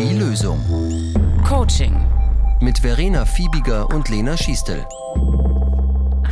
Die 0.00 0.14
Lösung. 0.14 0.64
Coaching. 1.46 1.94
Mit 2.62 2.78
Verena 2.78 3.26
Fiebiger 3.26 3.86
und 3.90 4.08
Lena 4.08 4.34
Schiestel. 4.34 4.86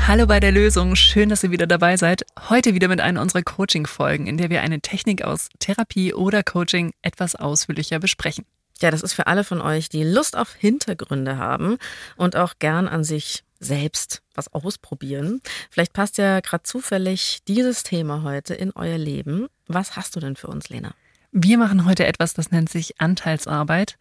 Hallo 0.07 0.27
bei 0.27 0.41
der 0.41 0.53
Lösung, 0.53 0.97
schön, 0.97 1.29
dass 1.29 1.45
ihr 1.45 1.51
wieder 1.51 1.67
dabei 1.67 1.99
seid. 1.99 2.25
Heute 2.49 2.73
wieder 2.73 2.89
mit 2.89 3.03
einer 3.03 3.21
unserer 3.21 3.43
Coaching-Folgen, 3.43 4.27
in 4.27 4.39
der 4.39 4.49
wir 4.49 4.63
eine 4.63 4.81
Technik 4.81 5.23
aus 5.23 5.51
Therapie 5.59 6.15
oder 6.15 6.43
Coaching 6.43 6.95
etwas 7.03 7.35
ausführlicher 7.35 7.99
besprechen. 7.99 8.47
Ja, 8.81 8.91
das 8.91 9.03
ist 9.03 9.13
für 9.13 9.27
alle 9.27 9.45
von 9.45 9.61
euch, 9.61 9.91
die 9.91 10.03
Lust 10.03 10.35
auf 10.35 10.55
Hintergründe 10.55 11.37
haben 11.37 11.77
und 12.17 12.37
auch 12.37 12.55
gern 12.59 12.89
an 12.89 13.05
sich 13.05 13.45
selbst 13.61 14.23
was 14.35 14.49
ausprobieren. 14.51 15.43
Vielleicht 15.71 15.93
passt 15.93 16.17
ja 16.17 16.41
gerade 16.41 16.63
zufällig 16.63 17.41
dieses 17.47 17.83
Thema 17.83 18.23
heute 18.23 18.55
in 18.55 18.71
euer 18.71 18.97
Leben. 18.97 19.49
Was 19.67 19.95
hast 19.95 20.17
du 20.17 20.21
denn 20.21 20.37
für 20.37 20.47
uns, 20.47 20.71
Lena? 20.71 20.95
Wir 21.33 21.59
machen 21.59 21.85
heute 21.85 22.07
etwas, 22.07 22.35
das 22.35 22.51
nennt 22.51 22.69
sich 22.69 23.01
Anteilsarbeit. 23.01 23.97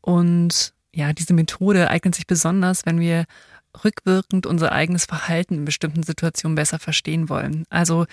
Und 0.00 0.74
ja, 0.94 1.12
diese 1.12 1.34
Methode 1.34 1.90
eignet 1.90 2.14
sich 2.14 2.26
besonders, 2.26 2.86
wenn 2.86 3.00
wir 3.00 3.24
rückwirkend 3.82 4.46
unser 4.46 4.72
eigenes 4.72 5.06
Verhalten 5.06 5.54
in 5.54 5.64
bestimmten 5.64 6.02
Situationen 6.02 6.54
besser 6.54 6.78
verstehen 6.78 7.28
wollen. 7.28 7.64
Also 7.70 8.06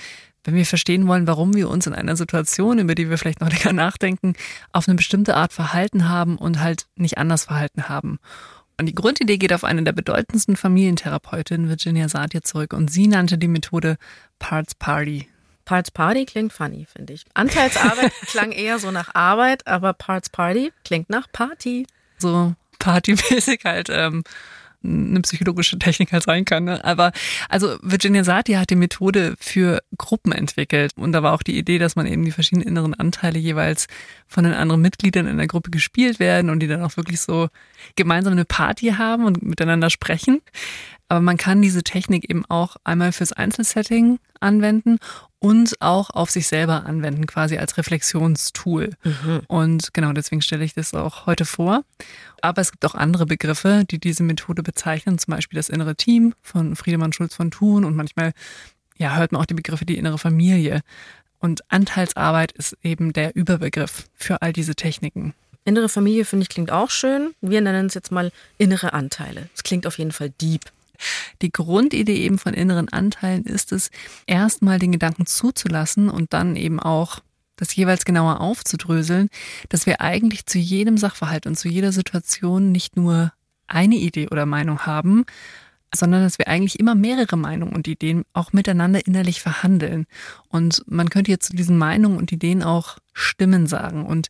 wenn 0.43 0.55
wir 0.55 0.65
verstehen 0.65 1.07
wollen, 1.07 1.27
warum 1.27 1.53
wir 1.53 1.69
uns 1.69 1.85
in 1.85 1.93
einer 1.93 2.15
Situation, 2.15 2.79
über 2.79 2.95
die 2.95 3.09
wir 3.09 3.17
vielleicht 3.17 3.41
noch 3.41 3.49
länger 3.51 3.73
nachdenken, 3.73 4.33
auf 4.71 4.87
eine 4.87 4.95
bestimmte 4.95 5.35
Art 5.35 5.53
verhalten 5.53 6.09
haben 6.09 6.37
und 6.37 6.59
halt 6.59 6.87
nicht 6.95 7.17
anders 7.17 7.45
verhalten 7.45 7.89
haben. 7.89 8.19
Und 8.79 8.87
die 8.87 8.95
Grundidee 8.95 9.37
geht 9.37 9.53
auf 9.53 9.63
eine 9.63 9.83
der 9.83 9.91
bedeutendsten 9.91 10.55
Familientherapeutinnen, 10.55 11.69
Virginia 11.69 12.09
Satir, 12.09 12.41
zurück. 12.41 12.73
Und 12.73 12.89
sie 12.89 13.07
nannte 13.07 13.37
die 13.37 13.47
Methode 13.47 13.97
Parts 14.39 14.73
Party. 14.73 15.27
Parts 15.65 15.91
Party 15.91 16.25
klingt 16.25 16.53
funny, 16.53 16.85
finde 16.91 17.13
ich. 17.13 17.25
Anteilsarbeit 17.33 18.11
klang 18.27 18.51
eher 18.51 18.79
so 18.79 18.91
nach 18.91 19.15
Arbeit, 19.15 19.67
aber 19.67 19.93
Parts 19.93 20.29
Party 20.29 20.71
klingt 20.83 21.09
nach 21.09 21.31
Party. 21.31 21.87
So 22.17 22.53
partymäßig 22.79 23.61
halt. 23.63 23.89
Ähm, 23.89 24.23
eine 24.83 25.21
psychologische 25.21 25.77
Technik 25.77 26.11
halt 26.11 26.23
sein 26.23 26.45
kann. 26.45 26.63
Ne? 26.63 26.83
Aber 26.83 27.11
also 27.49 27.77
Virginia 27.81 28.23
Satir 28.23 28.59
hat 28.59 28.69
die 28.69 28.75
Methode 28.75 29.35
für 29.39 29.81
Gruppen 29.97 30.31
entwickelt 30.31 30.93
und 30.95 31.11
da 31.11 31.21
war 31.23 31.33
auch 31.33 31.43
die 31.43 31.57
Idee, 31.57 31.77
dass 31.77 31.95
man 31.95 32.07
eben 32.07 32.25
die 32.25 32.31
verschiedenen 32.31 32.67
inneren 32.67 32.93
Anteile 32.93 33.37
jeweils 33.37 33.87
von 34.27 34.43
den 34.43 34.53
anderen 34.53 34.81
Mitgliedern 34.81 35.27
in 35.27 35.37
der 35.37 35.47
Gruppe 35.47 35.69
gespielt 35.69 36.19
werden 36.19 36.49
und 36.49 36.59
die 36.59 36.67
dann 36.67 36.81
auch 36.81 36.97
wirklich 36.97 37.21
so 37.21 37.49
gemeinsam 37.95 38.33
eine 38.33 38.45
Party 38.45 38.87
haben 38.97 39.25
und 39.25 39.43
miteinander 39.43 39.89
sprechen. 39.89 40.41
Aber 41.11 41.19
man 41.19 41.35
kann 41.35 41.61
diese 41.61 41.83
Technik 41.83 42.29
eben 42.29 42.45
auch 42.45 42.77
einmal 42.85 43.11
fürs 43.11 43.33
Einzelsetting 43.33 44.19
anwenden 44.39 44.97
und 45.39 45.75
auch 45.81 46.09
auf 46.09 46.31
sich 46.31 46.47
selber 46.47 46.85
anwenden, 46.85 47.27
quasi 47.27 47.57
als 47.57 47.75
Reflexionstool. 47.75 48.91
Mhm. 49.03 49.41
Und 49.47 49.93
genau 49.93 50.13
deswegen 50.13 50.41
stelle 50.41 50.63
ich 50.63 50.73
das 50.73 50.93
auch 50.93 51.25
heute 51.25 51.43
vor. 51.43 51.83
Aber 52.41 52.61
es 52.61 52.71
gibt 52.71 52.85
auch 52.85 52.95
andere 52.95 53.25
Begriffe, 53.25 53.83
die 53.91 53.99
diese 53.99 54.23
Methode 54.23 54.63
bezeichnen, 54.63 55.17
zum 55.17 55.33
Beispiel 55.33 55.57
das 55.57 55.67
innere 55.67 55.97
Team 55.97 56.33
von 56.41 56.77
Friedemann 56.77 57.11
Schulz 57.11 57.35
von 57.35 57.51
Thun 57.51 57.83
und 57.83 57.93
manchmal 57.97 58.31
ja, 58.97 59.17
hört 59.17 59.33
man 59.33 59.41
auch 59.41 59.45
die 59.45 59.53
Begriffe 59.53 59.83
die 59.83 59.97
innere 59.97 60.17
Familie. 60.17 60.79
Und 61.39 61.69
Anteilsarbeit 61.69 62.53
ist 62.53 62.77
eben 62.83 63.11
der 63.11 63.35
Überbegriff 63.35 64.05
für 64.15 64.41
all 64.41 64.53
diese 64.53 64.75
Techniken. 64.75 65.33
Innere 65.65 65.89
Familie 65.89 66.23
finde 66.23 66.43
ich 66.43 66.49
klingt 66.49 66.71
auch 66.71 66.89
schön. 66.89 67.33
Wir 67.41 67.59
nennen 67.59 67.87
es 67.87 67.95
jetzt 67.95 68.13
mal 68.13 68.31
innere 68.57 68.93
Anteile. 68.93 69.49
Es 69.53 69.63
klingt 69.63 69.85
auf 69.85 69.97
jeden 69.97 70.13
Fall 70.13 70.29
deep. 70.29 70.71
Die 71.41 71.51
Grundidee 71.51 72.17
eben 72.17 72.37
von 72.37 72.53
inneren 72.53 72.89
Anteilen 72.89 73.43
ist 73.43 73.71
es, 73.71 73.89
erstmal 74.27 74.79
den 74.79 74.91
Gedanken 74.91 75.25
zuzulassen 75.25 76.09
und 76.09 76.33
dann 76.33 76.55
eben 76.55 76.79
auch 76.79 77.19
das 77.55 77.75
jeweils 77.75 78.05
genauer 78.05 78.41
aufzudröseln, 78.41 79.29
dass 79.69 79.85
wir 79.85 80.01
eigentlich 80.01 80.45
zu 80.47 80.57
jedem 80.57 80.97
Sachverhalt 80.97 81.45
und 81.45 81.57
zu 81.57 81.69
jeder 81.69 81.91
Situation 81.91 82.71
nicht 82.71 82.95
nur 82.95 83.31
eine 83.67 83.95
Idee 83.95 84.27
oder 84.29 84.45
Meinung 84.45 84.85
haben, 84.85 85.25
sondern 85.93 86.23
dass 86.23 86.39
wir 86.39 86.47
eigentlich 86.47 86.79
immer 86.79 86.95
mehrere 86.95 87.37
Meinungen 87.37 87.73
und 87.73 87.87
Ideen 87.87 88.23
auch 88.33 88.53
miteinander 88.53 89.05
innerlich 89.05 89.41
verhandeln. 89.41 90.07
Und 90.47 90.83
man 90.87 91.09
könnte 91.09 91.31
jetzt 91.31 91.47
zu 91.47 91.55
diesen 91.55 91.77
Meinungen 91.77 92.17
und 92.17 92.31
Ideen 92.31 92.63
auch 92.63 92.97
Stimmen 93.13 93.67
sagen. 93.67 94.05
Und 94.05 94.29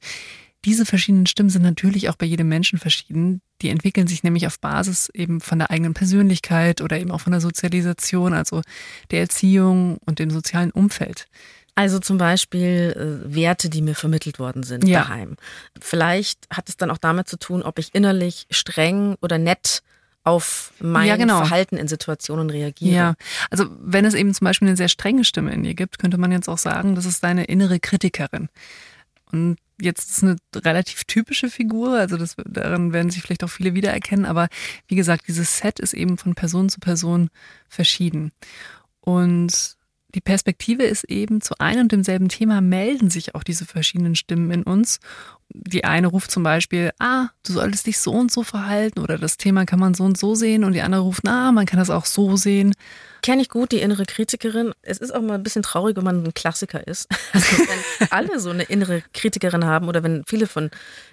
diese 0.65 0.85
verschiedenen 0.85 1.25
Stimmen 1.25 1.49
sind 1.49 1.63
natürlich 1.63 2.09
auch 2.09 2.15
bei 2.15 2.25
jedem 2.25 2.47
Menschen 2.47 2.77
verschieden. 2.77 3.41
Die 3.61 3.69
entwickeln 3.69 4.07
sich 4.07 4.23
nämlich 4.23 4.47
auf 4.47 4.59
Basis 4.59 5.09
eben 5.13 5.41
von 5.41 5.59
der 5.59 5.71
eigenen 5.71 5.93
Persönlichkeit 5.93 6.81
oder 6.81 6.99
eben 6.99 7.11
auch 7.11 7.21
von 7.21 7.31
der 7.31 7.41
Sozialisation, 7.41 8.33
also 8.33 8.61
der 9.09 9.21
Erziehung 9.21 9.97
und 10.05 10.19
dem 10.19 10.29
sozialen 10.29 10.71
Umfeld. 10.71 11.27
Also 11.73 11.99
zum 11.99 12.17
Beispiel 12.17 13.23
äh, 13.27 13.33
Werte, 13.33 13.69
die 13.69 13.81
mir 13.81 13.95
vermittelt 13.95 14.39
worden 14.39 14.63
sind 14.63 14.87
ja. 14.87 15.01
daheim. 15.01 15.37
Vielleicht 15.79 16.47
hat 16.49 16.69
es 16.69 16.77
dann 16.77 16.91
auch 16.91 16.97
damit 16.97 17.27
zu 17.27 17.37
tun, 17.37 17.63
ob 17.63 17.79
ich 17.79 17.95
innerlich 17.95 18.45
streng 18.51 19.15
oder 19.21 19.37
nett 19.37 19.81
auf 20.23 20.73
mein 20.79 21.07
ja, 21.07 21.15
genau. 21.15 21.37
Verhalten 21.39 21.77
in 21.77 21.87
Situationen 21.87 22.49
reagiere. 22.49 22.95
Ja, 22.95 23.13
also 23.49 23.65
wenn 23.79 24.05
es 24.05 24.13
eben 24.13 24.33
zum 24.33 24.45
Beispiel 24.45 24.67
eine 24.67 24.77
sehr 24.77 24.89
strenge 24.89 25.25
Stimme 25.25 25.53
in 25.53 25.63
dir 25.63 25.73
gibt, 25.73 25.97
könnte 25.97 26.17
man 26.17 26.31
jetzt 26.31 26.47
auch 26.47 26.59
sagen, 26.59 26.93
das 26.93 27.05
ist 27.05 27.23
deine 27.23 27.45
innere 27.45 27.79
Kritikerin. 27.79 28.49
Und 29.31 29.57
jetzt 29.79 30.11
ist 30.11 30.23
eine 30.23 30.35
relativ 30.55 31.05
typische 31.05 31.49
Figur, 31.49 31.97
also 31.97 32.17
das, 32.17 32.35
daran 32.45 32.93
werden 32.93 33.09
sich 33.09 33.21
vielleicht 33.21 33.43
auch 33.43 33.49
viele 33.49 33.73
wiedererkennen, 33.73 34.25
aber 34.25 34.47
wie 34.87 34.95
gesagt, 34.95 35.27
dieses 35.27 35.57
Set 35.57 35.79
ist 35.79 35.93
eben 35.93 36.17
von 36.17 36.35
Person 36.35 36.69
zu 36.69 36.79
Person 36.79 37.29
verschieden. 37.67 38.31
Und 38.99 39.77
die 40.13 40.21
Perspektive 40.21 40.83
ist 40.83 41.05
eben, 41.05 41.41
zu 41.41 41.57
einem 41.59 41.83
und 41.83 41.91
demselben 41.91 42.27
Thema 42.27 42.61
melden 42.61 43.09
sich 43.09 43.33
auch 43.33 43.43
diese 43.43 43.65
verschiedenen 43.65 44.15
Stimmen 44.15 44.51
in 44.51 44.63
uns. 44.63 44.99
Die 45.49 45.85
eine 45.85 46.07
ruft 46.07 46.31
zum 46.31 46.43
Beispiel, 46.43 46.91
ah, 46.99 47.29
du 47.43 47.53
solltest 47.53 47.87
dich 47.87 47.97
so 47.97 48.11
und 48.11 48.31
so 48.31 48.43
verhalten 48.43 48.99
oder 48.99 49.17
das 49.17 49.37
Thema 49.37 49.65
kann 49.65 49.79
man 49.79 49.93
so 49.93 50.03
und 50.03 50.17
so 50.17 50.35
sehen 50.35 50.63
und 50.63 50.73
die 50.73 50.81
andere 50.81 51.01
ruft, 51.01 51.23
na, 51.23 51.51
man 51.51 51.65
kann 51.65 51.79
das 51.79 51.89
auch 51.89 52.05
so 52.05 52.35
sehen. 52.35 52.73
Kenne 53.21 53.43
ich 53.43 53.49
gut, 53.49 53.71
die 53.71 53.79
innere 53.79 54.05
Kritikerin. 54.05 54.73
Es 54.81 54.97
ist 54.97 55.13
auch 55.13 55.21
mal 55.21 55.35
ein 55.35 55.43
bisschen 55.43 55.61
traurig, 55.61 55.95
wenn 55.95 56.03
man 56.03 56.23
ein 56.23 56.33
Klassiker 56.33 56.85
ist. 56.87 57.07
Also 57.33 57.57
wenn 57.57 58.11
alle 58.11 58.39
so 58.39 58.49
eine 58.49 58.63
innere 58.63 59.03
Kritikerin 59.13 59.65
haben 59.65 59.87
oder 59.87 60.03
wenn 60.03 60.23
viele 60.27 60.47
von 60.47 60.69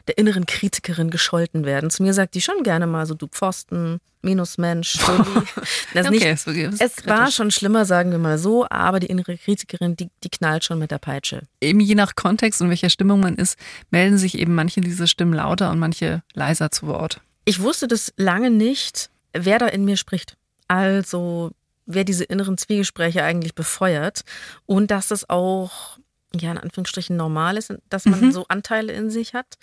der 0.07 0.19
inneren 0.19 0.47
Kritikerin 0.47 1.11
gescholten 1.11 1.65
werden. 1.65 1.91
Zu 1.91 2.03
mir 2.03 2.15
sagt 2.15 2.35
die 2.35 2.41
schon 2.41 2.63
gerne 2.63 2.87
mal 2.87 3.07
so, 3.07 3.15
du 3.15 3.29
Pfosten, 3.29 4.01
Minusmensch, 4.23 4.99
okay, 5.95 6.11
nicht, 6.11 6.81
es 6.81 7.07
war 7.07 7.31
schon 7.31 7.51
schlimmer, 7.53 7.85
sagen 7.85 8.11
wir 8.11 8.19
mal 8.19 8.37
so, 8.37 8.67
aber 8.69 8.99
die 8.99 9.07
innere 9.07 9.37
Kritikerin, 9.37 9.97
die, 9.97 10.11
die 10.25 10.29
knallt 10.29 10.65
schon 10.65 10.79
mit 10.81 10.91
der 10.91 10.99
Peitsche. 10.99 11.43
Eben 11.61 11.81
je 11.81 11.95
nach 11.95 12.17
Kontext 12.17 12.61
und 12.61 12.69
welcher 12.69 12.91
Stimmung 12.91 13.21
man 13.21 13.37
ist, 13.37 13.57
melden 13.91 14.19
sich 14.19 14.37
eben 14.39 14.55
manche 14.55 14.81
dieser 14.81 15.07
Stimmen 15.07 15.35
lauter 15.35 15.71
und 15.71 15.79
manche 15.79 16.23
leiser 16.35 16.71
zu 16.71 16.89
Wort. 16.89 17.21
Ich 17.45 17.61
wusste 17.61 17.87
das 17.87 18.13
lange 18.17 18.51
nicht, 18.51 19.09
wer 19.33 19.59
da 19.59 19.67
in 19.67 19.85
mir 19.85 19.97
spricht. 19.97 20.37
Also 20.67 21.53
wer 21.88 22.04
diese 22.04 22.25
inneren 22.25 22.59
Zwiegespräche 22.59 23.25
eigentlich 23.25 23.54
befeuert 23.54 24.22
und 24.66 24.91
dass 24.91 25.10
es 25.10 25.28
auch, 25.28 25.99
ja, 26.34 26.53
in 26.53 26.59
Anführungsstrichen 26.59 27.16
normal 27.16 27.56
ist, 27.56 27.75
dass 27.88 28.04
man 28.04 28.21
mhm. 28.21 28.32
so 28.32 28.47
Anteile 28.49 28.93
in 28.93 29.10
sich 29.10 29.34
hat. 29.34 29.54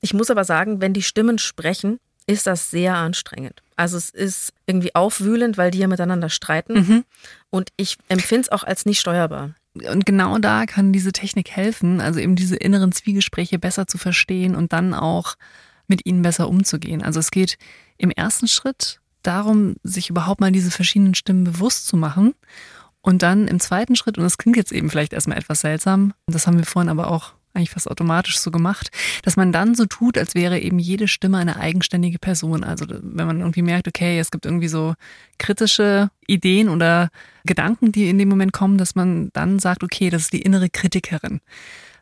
Ich 0.00 0.14
muss 0.14 0.30
aber 0.30 0.44
sagen, 0.44 0.80
wenn 0.80 0.92
die 0.92 1.02
Stimmen 1.02 1.38
sprechen, 1.38 1.98
ist 2.26 2.46
das 2.46 2.70
sehr 2.70 2.96
anstrengend. 2.96 3.62
Also 3.76 3.96
es 3.96 4.10
ist 4.10 4.52
irgendwie 4.66 4.94
aufwühlend, 4.94 5.58
weil 5.58 5.70
die 5.70 5.78
ja 5.78 5.88
miteinander 5.88 6.28
streiten. 6.28 6.74
Mhm. 6.74 7.04
Und 7.48 7.70
ich 7.76 7.96
empfinde 8.08 8.42
es 8.42 8.52
auch 8.52 8.62
als 8.62 8.86
nicht 8.86 9.00
steuerbar. 9.00 9.54
Und 9.74 10.04
genau 10.04 10.38
da 10.38 10.66
kann 10.66 10.92
diese 10.92 11.12
Technik 11.12 11.50
helfen, 11.50 12.00
also 12.00 12.20
eben 12.20 12.36
diese 12.36 12.56
inneren 12.56 12.92
Zwiegespräche 12.92 13.58
besser 13.58 13.86
zu 13.86 13.98
verstehen 13.98 14.54
und 14.54 14.72
dann 14.72 14.94
auch 14.94 15.36
mit 15.86 16.06
ihnen 16.06 16.22
besser 16.22 16.48
umzugehen. 16.48 17.02
Also 17.02 17.20
es 17.20 17.30
geht 17.30 17.56
im 17.96 18.10
ersten 18.10 18.48
Schritt 18.48 19.00
darum, 19.22 19.76
sich 19.82 20.10
überhaupt 20.10 20.40
mal 20.40 20.52
diese 20.52 20.70
verschiedenen 20.70 21.14
Stimmen 21.14 21.44
bewusst 21.44 21.86
zu 21.86 21.96
machen. 21.96 22.34
Und 23.02 23.22
dann 23.22 23.48
im 23.48 23.60
zweiten 23.60 23.96
Schritt, 23.96 24.18
und 24.18 24.24
das 24.24 24.38
klingt 24.38 24.56
jetzt 24.56 24.72
eben 24.72 24.90
vielleicht 24.90 25.12
erstmal 25.12 25.38
etwas 25.38 25.60
seltsam, 25.60 26.12
das 26.26 26.46
haben 26.46 26.58
wir 26.58 26.66
vorhin 26.66 26.90
aber 26.90 27.10
auch 27.10 27.32
eigentlich 27.54 27.70
fast 27.70 27.90
automatisch 27.90 28.38
so 28.38 28.50
gemacht, 28.50 28.90
dass 29.22 29.36
man 29.36 29.52
dann 29.52 29.74
so 29.74 29.86
tut, 29.86 30.16
als 30.16 30.34
wäre 30.34 30.60
eben 30.60 30.78
jede 30.78 31.08
Stimme 31.08 31.38
eine 31.38 31.56
eigenständige 31.56 32.18
Person. 32.18 32.62
Also 32.62 32.86
wenn 32.88 33.26
man 33.26 33.40
irgendwie 33.40 33.62
merkt, 33.62 33.88
okay, 33.88 34.18
es 34.18 34.30
gibt 34.30 34.44
irgendwie 34.44 34.68
so 34.68 34.94
kritische 35.38 36.10
Ideen 36.26 36.68
oder 36.68 37.08
Gedanken, 37.44 37.90
die 37.90 38.08
in 38.08 38.18
dem 38.18 38.28
Moment 38.28 38.52
kommen, 38.52 38.78
dass 38.78 38.94
man 38.94 39.30
dann 39.32 39.58
sagt, 39.58 39.82
okay, 39.82 40.10
das 40.10 40.22
ist 40.22 40.32
die 40.32 40.42
innere 40.42 40.70
Kritikerin. 40.70 41.40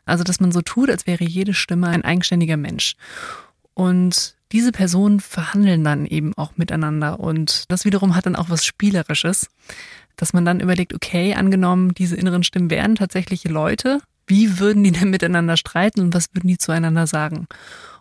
Also 0.05 0.23
dass 0.23 0.39
man 0.39 0.51
so 0.51 0.61
tut, 0.61 0.89
als 0.89 1.07
wäre 1.07 1.23
jede 1.23 1.53
Stimme 1.53 1.87
ein 1.87 2.03
eigenständiger 2.03 2.57
Mensch. 2.57 2.95
Und 3.79 4.35
diese 4.51 4.73
Personen 4.73 5.21
verhandeln 5.21 5.85
dann 5.85 6.05
eben 6.05 6.33
auch 6.37 6.57
miteinander. 6.57 7.17
Und 7.21 7.63
das 7.69 7.85
wiederum 7.85 8.13
hat 8.13 8.25
dann 8.25 8.35
auch 8.35 8.49
was 8.49 8.65
Spielerisches, 8.65 9.47
dass 10.17 10.33
man 10.33 10.43
dann 10.43 10.59
überlegt, 10.59 10.93
okay, 10.93 11.33
angenommen, 11.33 11.93
diese 11.93 12.17
inneren 12.17 12.43
Stimmen 12.43 12.69
wären 12.69 12.95
tatsächliche 12.95 13.47
Leute, 13.47 14.01
wie 14.27 14.59
würden 14.59 14.83
die 14.83 14.91
denn 14.91 15.11
miteinander 15.11 15.55
streiten 15.55 16.01
und 16.01 16.13
was 16.13 16.27
würden 16.33 16.49
die 16.49 16.57
zueinander 16.57 17.07
sagen? 17.07 17.47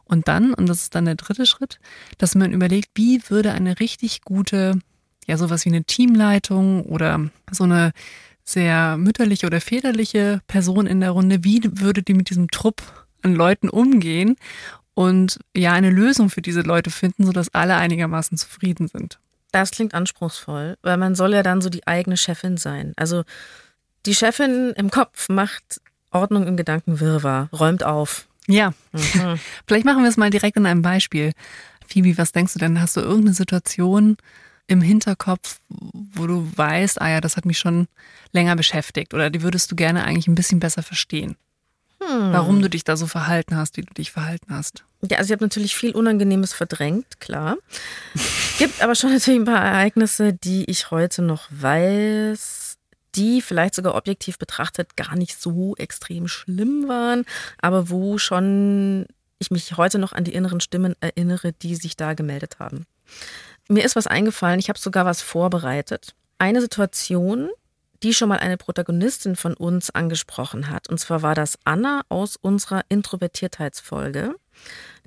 Und 0.03 0.27
dann, 0.27 0.53
und 0.53 0.69
das 0.69 0.83
ist 0.83 0.97
dann 0.97 1.05
der 1.05 1.15
dritte 1.15 1.47
Schritt, 1.47 1.79
dass 2.17 2.35
man 2.35 2.53
überlegt, 2.53 2.89
wie 2.97 3.23
würde 3.29 3.53
eine 3.53 3.79
richtig 3.79 4.23
gute, 4.23 4.81
ja, 5.29 5.37
sowas 5.37 5.65
wie 5.65 5.71
eine 5.71 5.85
Teamleitung 5.85 6.87
oder 6.87 7.31
so 7.53 7.63
eine 7.63 7.93
sehr 8.43 8.97
mütterliche 8.97 9.47
oder 9.47 9.61
väterliche 9.61 10.41
Person 10.49 10.89
in 10.89 10.99
der 10.99 11.13
Runde, 11.13 11.45
wie 11.45 11.61
würde 11.63 12.03
die 12.03 12.15
mit 12.15 12.31
diesem 12.31 12.51
Trupp 12.51 12.83
an 13.23 13.37
Leuten 13.37 13.69
umgehen 13.69 14.35
und 14.99 15.39
ja 15.57 15.75
eine 15.75 15.91
Lösung 15.91 16.29
für 16.29 16.43
diese 16.43 16.63
Leute 16.63 16.91
finden, 16.91 17.25
sodass 17.25 17.55
alle 17.55 17.77
einigermaßen 17.77 18.37
zufrieden 18.37 18.89
sind. 18.89 19.21
Das 19.53 19.71
klingt 19.71 19.95
anspruchsvoll, 19.95 20.77
weil 20.83 20.97
man 20.97 21.15
soll 21.15 21.35
ja 21.35 21.45
dann 21.45 21.61
so 21.61 21.69
die 21.69 21.87
eigene 21.87 22.17
Chefin 22.17 22.57
sein. 22.57 22.95
Also 22.97 23.23
die 24.07 24.17
Chefin 24.17 24.73
im 24.77 24.91
Kopf 24.91 25.29
macht 25.29 25.81
Ordnung 26.11 26.49
im 26.49 26.57
Gedankenwirrwarr, 26.57 27.49
räumt 27.53 27.85
auf. 27.85 28.27
Ja, 28.49 28.75
mhm. 28.91 29.39
vielleicht 29.69 29.85
machen 29.85 30.03
wir 30.03 30.11
es 30.11 30.17
mal 30.17 30.31
direkt 30.31 30.57
in 30.57 30.67
einem 30.67 30.83
Beispiel. 30.83 31.31
Phoebe, 31.87 32.19
was 32.19 32.33
denkst 32.33 32.55
du 32.55 32.59
denn? 32.59 32.81
Hast 32.81 32.97
du 32.97 33.01
irgendeine 33.01 33.35
Situation 33.35 34.17
im 34.67 34.81
Hinterkopf, 34.81 35.61
wo 35.69 36.27
du 36.27 36.51
weißt, 36.57 37.01
ah 37.01 37.09
ja, 37.09 37.21
das 37.21 37.37
hat 37.37 37.45
mich 37.45 37.61
schon 37.61 37.87
länger 38.33 38.57
beschäftigt 38.57 39.15
oder 39.15 39.31
die 39.31 39.43
würdest 39.43 39.71
du 39.71 39.77
gerne 39.77 40.03
eigentlich 40.03 40.27
ein 40.27 40.35
bisschen 40.35 40.59
besser 40.59 40.83
verstehen? 40.83 41.37
Hm. 42.01 42.33
Warum 42.33 42.63
du 42.63 42.71
dich 42.71 42.85
da 42.85 42.97
so 42.97 43.07
verhalten 43.07 43.57
hast, 43.57 43.77
wie 43.77 43.83
du 43.83 43.93
dich 43.93 44.13
verhalten 44.13 44.55
hast. 44.55 44.85
Ja, 45.03 45.19
also 45.19 45.29
ich 45.29 45.33
habe 45.33 45.45
natürlich 45.45 45.75
viel 45.75 45.95
Unangenehmes 45.95 46.53
verdrängt, 46.53 47.21
klar. 47.21 47.57
Gibt 48.59 48.83
aber 48.83 48.95
schon 48.95 49.13
natürlich 49.13 49.41
ein 49.41 49.45
paar 49.45 49.65
Ereignisse, 49.65 50.33
die 50.33 50.65
ich 50.65 50.91
heute 50.91 51.23
noch 51.23 51.47
weiß, 51.51 52.77
die 53.15 53.43
vielleicht 53.43 53.75
sogar 53.75 53.95
objektiv 53.95 54.39
betrachtet 54.39 54.97
gar 54.97 55.17
nicht 55.17 55.41
so 55.41 55.75
extrem 55.77 56.29
schlimm 56.29 56.89
waren, 56.89 57.25
aber 57.61 57.91
wo 57.91 58.19
schon 58.19 59.07
ich 59.39 59.51
mich 59.51 59.77
heute 59.77 59.99
noch 59.99 60.13
an 60.13 60.25
die 60.25 60.35
inneren 60.35 60.61
Stimmen 60.61 60.95
erinnere, 61.01 61.53
die 61.53 61.77
sich 61.77 61.97
da 61.97 62.15
gemeldet 62.15 62.59
haben. 62.59 62.87
Mir 63.69 63.85
ist 63.85 63.97
was 63.97 64.07
eingefallen, 64.07 64.59
ich 64.59 64.69
habe 64.69 64.79
sogar 64.79 65.05
was 65.05 65.23
vorbereitet. 65.23 66.15
Eine 66.39 66.61
Situation, 66.61 67.51
die 68.03 68.15
schon 68.15 68.29
mal 68.29 68.39
eine 68.39 68.57
Protagonistin 68.57 69.37
von 69.37 69.55
uns 69.55 69.91
angesprochen 69.91 70.71
hat. 70.71 70.89
Und 70.89 70.99
zwar 70.99 71.23
war 71.23 71.35
das 71.35 71.59
Anna 71.65 72.03
aus 72.09 72.37
unserer 72.37 72.83
Introvertiertheitsfolge. 72.89 74.35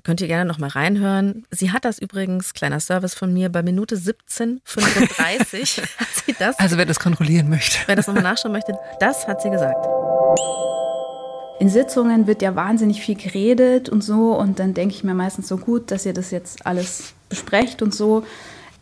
Könnt 0.04 0.20
ihr 0.20 0.26
gerne 0.26 0.46
noch 0.46 0.58
mal 0.58 0.68
reinhören. 0.68 1.46
Sie 1.50 1.70
hat 1.70 1.84
das 1.84 1.98
übrigens, 2.00 2.54
kleiner 2.54 2.80
Service 2.80 3.14
von 3.14 3.32
mir, 3.32 3.50
bei 3.50 3.62
Minute 3.62 3.96
17,35 3.96 5.80
hat 5.98 6.08
sie 6.26 6.34
das. 6.36 6.58
Also 6.58 6.76
wer 6.76 6.86
das 6.86 6.98
kontrollieren 6.98 7.48
möchte. 7.48 7.78
Wer 7.86 7.94
das 7.94 8.08
nochmal 8.08 8.24
nachschauen 8.24 8.52
möchte, 8.52 8.76
das 8.98 9.28
hat 9.28 9.42
sie 9.42 9.50
gesagt. 9.50 9.86
In 11.60 11.68
Sitzungen 11.68 12.26
wird 12.26 12.42
ja 12.42 12.56
wahnsinnig 12.56 13.00
viel 13.00 13.14
geredet 13.14 13.88
und 13.88 14.02
so 14.02 14.36
und 14.36 14.58
dann 14.58 14.74
denke 14.74 14.96
ich 14.96 15.04
mir 15.04 15.14
meistens 15.14 15.46
so 15.46 15.56
gut, 15.56 15.92
dass 15.92 16.04
ihr 16.04 16.12
das 16.12 16.32
jetzt 16.32 16.66
alles 16.66 17.14
besprecht 17.28 17.82
und 17.82 17.94
so 17.94 18.24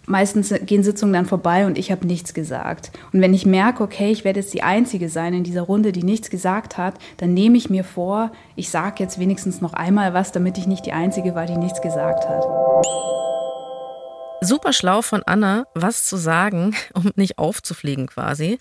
meistens 0.07 0.53
gehen 0.67 0.83
Sitzungen 0.83 1.13
dann 1.13 1.27
vorbei 1.27 1.67
und 1.67 1.79
ich 1.79 1.91
habe 1.91 2.07
nichts 2.07 2.35
gesagt. 2.35 2.91
Und 3.13 3.21
wenn 3.21 3.35
ich 3.35 3.47
merke, 3.47 3.83
okay, 3.83 4.11
ich 4.11 4.25
werde 4.25 4.41
jetzt 4.41 4.55
die 4.55 4.63
Einzige 4.63 5.09
sein 5.09 5.35
in 5.35 5.45
dieser 5.45 5.63
Runde, 5.63 5.93
die 5.93 6.03
nichts 6.03 6.31
gesagt 6.31 6.77
hat, 6.77 6.95
dann 7.19 7.35
nehme 7.35 7.57
ich 7.57 7.71
mir 7.71 7.85
vor, 7.85 8.33
ich 8.57 8.71
sage 8.71 9.03
jetzt 9.03 9.19
wenigstens 9.19 9.61
noch 9.61 9.73
einmal 9.73 10.15
was, 10.15 10.33
damit 10.33 10.59
ich 10.59 10.67
nicht 10.67 10.87
die 10.87 10.93
Einzige 10.93 11.35
war, 11.35 11.47
die 11.47 11.57
nichts 11.57 11.81
gesagt 11.81 12.29
hat. 12.29 12.45
Super 14.43 14.73
schlau 14.73 15.03
von 15.03 15.23
Anna, 15.27 15.67
was 15.75 16.07
zu 16.07 16.17
sagen, 16.17 16.75
um 16.95 17.11
nicht 17.15 17.39
aufzufliegen 17.39 18.07
quasi. 18.07 18.59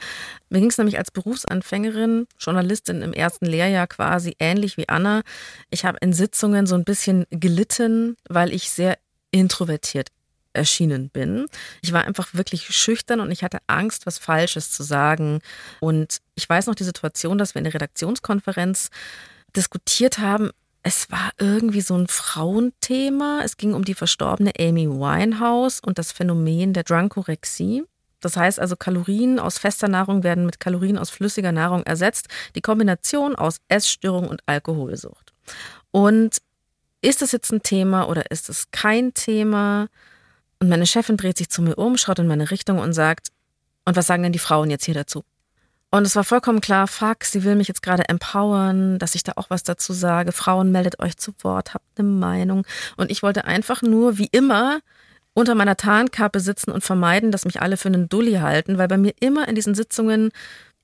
Mir 0.50 0.60
ging 0.60 0.70
es 0.70 0.78
nämlich 0.78 0.98
als 0.98 1.12
Berufsanfängerin, 1.12 2.28
Journalistin 2.38 3.02
im 3.02 3.14
ersten 3.14 3.46
Lehrjahr 3.46 3.88
quasi 3.88 4.36
ähnlich 4.40 4.76
wie 4.76 4.90
Anna. 4.90 5.22
Ich 5.70 5.86
habe 5.86 5.98
in 6.02 6.12
Sitzungen 6.12 6.68
so 6.68 6.76
ein 6.76 6.84
bisschen 6.84 7.26
gelitten, 7.30 8.18
weil 8.28 8.54
ich 8.54 8.70
sehr 8.72 8.98
introvertiert 9.32 10.10
erschienen 10.54 11.10
bin. 11.10 11.46
Ich 11.82 11.94
war 11.94 12.06
einfach 12.06 12.34
wirklich 12.34 12.68
schüchtern 12.76 13.20
und 13.20 13.32
ich 13.32 13.44
hatte 13.44 13.60
Angst, 13.68 14.06
was 14.06 14.18
Falsches 14.18 14.72
zu 14.72 14.84
sagen. 14.84 15.40
Und 15.80 16.20
ich 16.36 16.48
weiß 16.48 16.68
noch 16.68 16.76
die 16.76 16.84
Situation, 16.84 17.38
dass 17.38 17.56
wir 17.56 17.60
in 17.60 17.66
der 17.66 17.74
Redaktionskonferenz 17.74 18.90
diskutiert 19.56 20.20
haben. 20.20 20.52
Es 20.82 21.12
war 21.12 21.32
irgendwie 21.38 21.82
so 21.82 21.96
ein 21.96 22.08
Frauenthema. 22.08 23.42
Es 23.44 23.58
ging 23.58 23.74
um 23.74 23.84
die 23.84 23.94
verstorbene 23.94 24.54
Amy 24.60 24.88
Winehouse 24.90 25.82
und 25.82 25.98
das 25.98 26.12
Phänomen 26.12 26.74
der 26.74 26.84
Drunkorexie. 26.84 27.84
Das 28.22 28.36
heißt 28.36 28.60
also, 28.60 28.76
Kalorien 28.76 29.40
aus 29.40 29.58
fester 29.58 29.88
Nahrung 29.88 30.24
werden 30.24 30.46
mit 30.46 30.60
Kalorien 30.60 30.98
aus 30.98 31.10
flüssiger 31.10 31.52
Nahrung 31.52 31.84
ersetzt. 31.84 32.28
Die 32.56 32.62
Kombination 32.62 33.36
aus 33.36 33.58
Essstörung 33.68 34.28
und 34.28 34.42
Alkoholsucht. 34.46 35.34
Und 35.92 36.38
ist 37.02 37.22
das 37.22 37.32
jetzt 37.32 37.52
ein 37.52 37.64
Thema 37.64 38.10
oder 38.10 38.30
ist 38.30 38.50
es 38.50 38.72
kein 38.72 39.14
Thema? 39.14 39.88
Und 40.60 40.70
meine 40.70 40.86
Chefin 40.86 41.18
dreht 41.18 41.38
sich 41.38 41.50
zu 41.50 41.62
mir 41.62 41.76
um, 41.76 41.98
schaut 41.98 42.20
in 42.20 42.28
meine 42.28 42.52
Richtung 42.52 42.80
und 42.80 42.94
sagt, 42.94 43.30
und 43.86 43.96
was 43.96 44.08
sagen 44.08 44.24
denn 44.24 44.34
die 44.34 44.40
Frauen 44.40 44.70
jetzt 44.70 44.86
hier 44.86 44.94
dazu? 44.94 45.24
Und 45.92 46.06
es 46.06 46.16
war 46.16 46.24
vollkommen 46.24 46.62
klar, 46.62 46.88
fuck, 46.88 47.24
sie 47.24 47.44
will 47.44 47.56
mich 47.56 47.68
jetzt 47.68 47.82
gerade 47.82 48.08
empowern, 48.08 49.00
dass 49.00 49.16
ich 49.16 49.24
da 49.24 49.34
auch 49.38 49.50
was 49.50 49.64
dazu 49.64 49.94
sage. 49.94 50.32
Frauen, 50.32 50.72
meldet 50.72 51.00
euch 51.00 51.18
zu 51.18 51.34
Wort, 51.42 51.74
habt 51.74 51.86
eine 51.98 52.08
Meinung. 52.08 52.66
Und 52.96 53.10
ich 53.10 53.24
wollte 53.24 53.46
einfach 53.46 53.82
nur, 53.82 54.20
wie 54.20 54.30
immer, 54.32 54.82
unter 55.34 55.56
meiner 55.56 55.78
Tarnkappe 55.78 56.40
sitzen 56.42 56.72
und 56.72 56.84
vermeiden, 56.84 57.32
dass 57.32 57.46
mich 57.46 57.62
alle 57.62 57.78
für 57.78 57.88
einen 57.88 58.10
Dulli 58.10 58.36
halten, 58.36 58.78
weil 58.78 58.88
bei 58.88 58.98
mir 58.98 59.14
immer 59.20 59.48
in 59.48 59.56
diesen 59.56 59.74
Sitzungen 59.74 60.32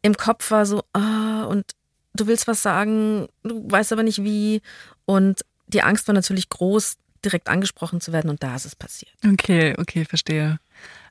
im 0.02 0.18
Kopf 0.18 0.50
war 0.50 0.66
so, 0.66 0.84
ah, 0.94 1.44
und 1.44 1.74
du 2.16 2.26
willst 2.26 2.48
was 2.48 2.64
sagen, 2.64 3.28
du 3.44 3.70
weißt 3.70 3.92
aber 3.92 4.04
nicht 4.04 4.24
wie. 4.24 4.62
Und 5.06 5.46
die 5.68 5.84
Angst 5.84 6.08
war 6.08 6.16
natürlich 6.16 6.50
groß, 6.50 6.96
direkt 7.26 7.48
angesprochen 7.50 8.02
zu 8.02 8.14
werden 8.14 8.30
und 8.30 8.44
da 8.44 8.56
ist 8.56 8.66
es 8.66 8.76
passiert. 8.76 9.14
Okay, 9.26 9.76
okay, 9.78 10.06
verstehe. 10.06 10.60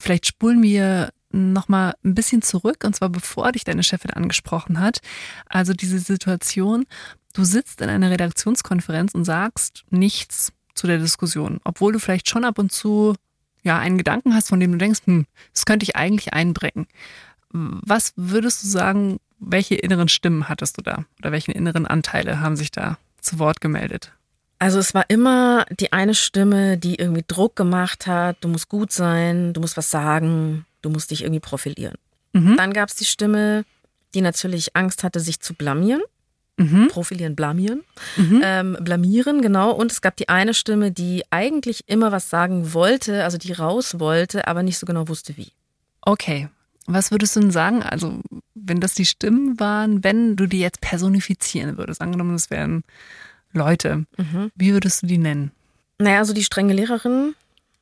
Vielleicht 0.00 0.26
spulen 0.26 0.62
wir 0.62 1.11
noch 1.31 1.69
mal 1.69 1.94
ein 2.05 2.14
bisschen 2.14 2.43
zurück 2.43 2.84
und 2.84 2.94
zwar 2.94 3.08
bevor 3.08 3.52
dich 3.52 3.64
deine 3.64 3.82
Chefin 3.82 4.12
angesprochen 4.12 4.81
hat. 4.81 5.00
Also 5.46 5.72
diese 5.72 5.99
Situation, 5.99 6.87
du 7.32 7.44
sitzt 7.44 7.81
in 7.81 7.88
einer 7.88 8.11
Redaktionskonferenz 8.11 9.14
und 9.14 9.25
sagst 9.25 9.84
nichts 9.90 10.52
zu 10.75 10.87
der 10.87 10.99
Diskussion, 10.99 11.61
obwohl 11.64 11.93
du 11.93 11.99
vielleicht 11.99 12.28
schon 12.28 12.44
ab 12.44 12.58
und 12.58 12.72
zu 12.72 13.14
ja 13.62 13.78
einen 13.78 13.99
Gedanken 13.99 14.34
hast, 14.34 14.49
von 14.49 14.61
dem 14.61 14.72
du 14.72 14.78
denkst, 14.78 15.00
hm, 15.05 15.26
das 15.52 15.64
könnte 15.64 15.84
ich 15.84 15.96
eigentlich 15.96 16.32
einbringen. 16.32 16.87
Was 17.50 18.12
würdest 18.16 18.62
du 18.62 18.69
sagen, 18.69 19.19
welche 19.38 19.75
inneren 19.75 20.08
Stimmen 20.08 20.49
hattest 20.49 20.78
du 20.78 20.82
da 20.82 21.05
oder 21.19 21.32
welche 21.32 21.52
inneren 21.52 21.87
Anteile 21.87 22.40
haben 22.40 22.56
sich 22.56 22.70
da 22.70 22.99
zu 23.20 23.38
Wort 23.38 23.61
gemeldet? 23.61 24.12
Also 24.58 24.78
es 24.78 24.94
war 24.94 25.04
immer 25.08 25.66
die 25.70 25.92
eine 25.92 26.14
Stimme, 26.14 26.78
die 26.78 26.94
irgendwie 26.94 27.24
Druck 27.26 27.56
gemacht 27.56 28.06
hat, 28.06 28.36
du 28.40 28.48
musst 28.48 28.68
gut 28.68 28.92
sein, 28.92 29.52
du 29.52 29.60
musst 29.60 29.76
was 29.76 29.90
sagen, 29.90 30.64
du 30.82 30.90
musst 30.90 31.10
dich 31.10 31.22
irgendwie 31.22 31.40
profilieren. 31.40 31.96
Mhm. 32.32 32.56
Dann 32.56 32.72
gab 32.72 32.88
es 32.88 32.96
die 32.96 33.04
Stimme, 33.04 33.64
die 34.14 34.20
natürlich 34.20 34.76
Angst 34.76 35.02
hatte, 35.02 35.20
sich 35.20 35.40
zu 35.40 35.54
blamieren. 35.54 36.02
Mhm. 36.56 36.88
Profilieren, 36.88 37.34
blamieren. 37.34 37.82
Mhm. 38.16 38.40
Ähm, 38.44 38.76
blamieren, 38.80 39.42
genau. 39.42 39.72
Und 39.72 39.90
es 39.90 40.00
gab 40.00 40.16
die 40.16 40.28
eine 40.28 40.54
Stimme, 40.54 40.92
die 40.92 41.25
eigentlich 41.30 41.88
immer 41.88 42.12
was 42.12 42.30
sagen 42.30 42.73
wollte, 42.73 43.25
also 43.25 43.38
die 43.38 43.52
raus 43.52 43.99
wollte, 43.99 44.46
aber 44.46 44.62
nicht 44.62 44.78
so 44.78 44.87
genau 44.87 45.08
wusste 45.08 45.37
wie. 45.37 45.49
Okay. 46.02 46.49
Was 46.87 47.11
würdest 47.11 47.34
du 47.34 47.40
denn 47.40 47.50
sagen? 47.50 47.82
Also, 47.82 48.20
wenn 48.54 48.80
das 48.80 48.94
die 48.94 49.06
Stimmen 49.06 49.58
waren, 49.58 50.04
wenn 50.04 50.37
du 50.37 50.46
die 50.46 50.61
jetzt 50.61 50.80
personifizieren 50.80 51.78
würdest, 51.78 52.00
angenommen, 52.00 52.34
es 52.34 52.50
wären 52.50 52.84
Leute. 53.54 54.06
Mhm. 54.16 54.52
Wie 54.54 54.73
würdest 54.73 55.02
du 55.02 55.06
die 55.06 55.18
nennen? 55.18 55.52
Naja, 55.99 56.18
also 56.18 56.34
die 56.34 56.44
strenge 56.44 56.75
Lehrerin, 56.75 57.34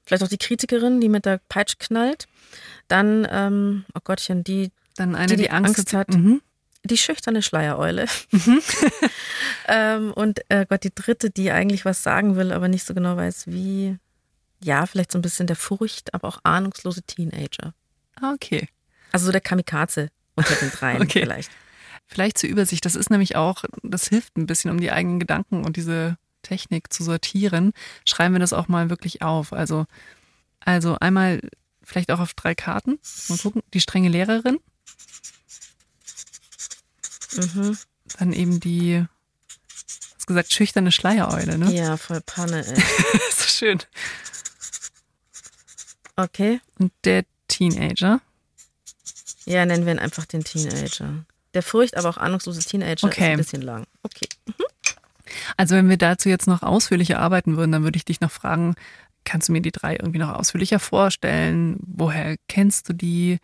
vielleicht 0.05 0.23
auch 0.23 0.29
die 0.29 0.39
Kritikerin, 0.39 1.01
die 1.01 1.09
mit 1.09 1.25
der 1.27 1.41
Peitsche 1.49 1.77
knallt. 1.79 2.27
Dann, 2.89 3.27
ähm, 3.31 3.85
oh 3.95 4.01
Gottchen, 4.05 4.45
die, 4.45 4.71
Dann 4.97 5.15
eine, 5.15 5.29
die, 5.29 5.37
die, 5.37 5.43
die 5.45 5.51
Angst, 5.51 5.79
Angst, 5.79 5.93
hat. 5.95 6.09
Mhm. 6.11 6.43
Die 6.85 6.99
schüchterne 6.99 7.43
Schleiereule. 7.43 8.07
Mhm. 8.33 8.61
ähm, 9.69 10.13
und 10.13 10.41
äh 10.49 10.67
Gott, 10.69 10.85
die 10.85 10.95
dritte, 10.95 11.31
die 11.31 11.51
eigentlich 11.53 11.85
was 11.85 12.03
sagen 12.03 12.37
will, 12.37 12.53
aber 12.53 12.69
nicht 12.69 12.85
so 12.87 12.95
genau 12.95 13.17
weiß, 13.17 13.47
wie. 13.47 13.97
Ja, 14.63 14.87
vielleicht 14.87 15.11
so 15.11 15.19
ein 15.19 15.23
bisschen 15.23 15.49
der 15.49 15.57
Furcht, 15.57 16.15
aber 16.15 16.29
auch 16.29 16.39
ahnungslose 16.45 17.03
Teenager. 17.03 17.75
Ah, 18.21 18.33
okay. 18.33 18.69
Also 19.11 19.27
so 19.27 19.33
der 19.33 19.41
Kamikaze 19.41 20.11
unter 20.37 20.55
den 20.55 20.71
dreien 20.71 21.03
okay. 21.03 21.21
vielleicht. 21.23 21.51
Vielleicht 22.13 22.37
zur 22.37 22.51
Übersicht. 22.51 22.85
Das 22.85 22.95
ist 22.95 23.09
nämlich 23.09 23.37
auch, 23.37 23.65
das 23.83 24.09
hilft 24.09 24.37
ein 24.37 24.45
bisschen, 24.45 24.71
um 24.71 24.79
die 24.79 24.91
eigenen 24.91 25.19
Gedanken 25.19 25.65
und 25.65 25.77
diese 25.77 26.19
Technik 26.43 26.93
zu 26.93 27.05
sortieren. 27.05 27.73
Schreiben 28.05 28.35
wir 28.35 28.39
das 28.39 28.53
auch 28.53 28.69
mal 28.69 28.91
wirklich 28.91 29.23
auf. 29.23 29.55
Also, 29.55 29.87
also 30.61 30.99
einmal 31.01 31.41
vielleicht 31.83 32.11
auch 32.11 32.21
auf 32.21 32.35
drei 32.35 32.55
Karten. 32.55 32.99
Mal 33.29 33.39
gucken. 33.39 33.63
Die 33.73 33.81
strenge 33.81 34.11
Lehrerin. 34.11 34.59
Mhm. 37.35 37.79
Dann 38.19 38.35
eben 38.35 38.61
die, 38.61 39.07
hast 40.17 40.27
gesagt, 40.27 40.53
schüchterne 40.53 40.93
Schleiereule, 40.93 41.57
ne? 41.57 41.73
Ja, 41.73 41.97
voll 41.97 42.21
Panne, 42.21 42.67
ey. 42.67 42.77
so 43.35 43.47
schön. 43.47 43.79
Okay. 46.17 46.61
Und 46.79 46.93
der 47.05 47.25
Teenager. 47.49 48.21
Ja, 49.47 49.65
nennen 49.65 49.87
wir 49.87 49.95
ihn 49.95 49.99
einfach 49.99 50.27
den 50.27 50.45
Teenager. 50.45 51.25
Der 51.55 51.63
Furcht, 51.63 51.97
aber 51.97 52.09
auch 52.09 52.17
ahnungslose 52.17 52.61
Teenager 52.61 53.07
okay. 53.07 53.25
ist 53.25 53.31
ein 53.31 53.37
bisschen 53.37 53.63
lang. 53.63 53.85
Okay. 54.03 54.29
Mhm. 54.47 54.65
Also 55.57 55.75
wenn 55.75 55.89
wir 55.89 55.97
dazu 55.97 56.29
jetzt 56.29 56.47
noch 56.47 56.63
ausführlicher 56.63 57.19
arbeiten 57.19 57.57
würden, 57.57 57.73
dann 57.73 57.85
würde 57.85 57.97
ich 57.97 58.05
dich 58.05 58.21
noch 58.21 58.31
fragen, 58.31 58.75
kannst 59.25 59.49
du 59.49 59.53
mir 59.53 59.63
die 59.63 59.73
drei 59.73 59.95
irgendwie 59.95 60.19
noch 60.19 60.35
ausführlicher 60.35 60.79
vorstellen? 60.79 61.79
Woher 61.81 62.37
kennst 62.49 62.89
du 62.89 62.93
die? 62.93 63.39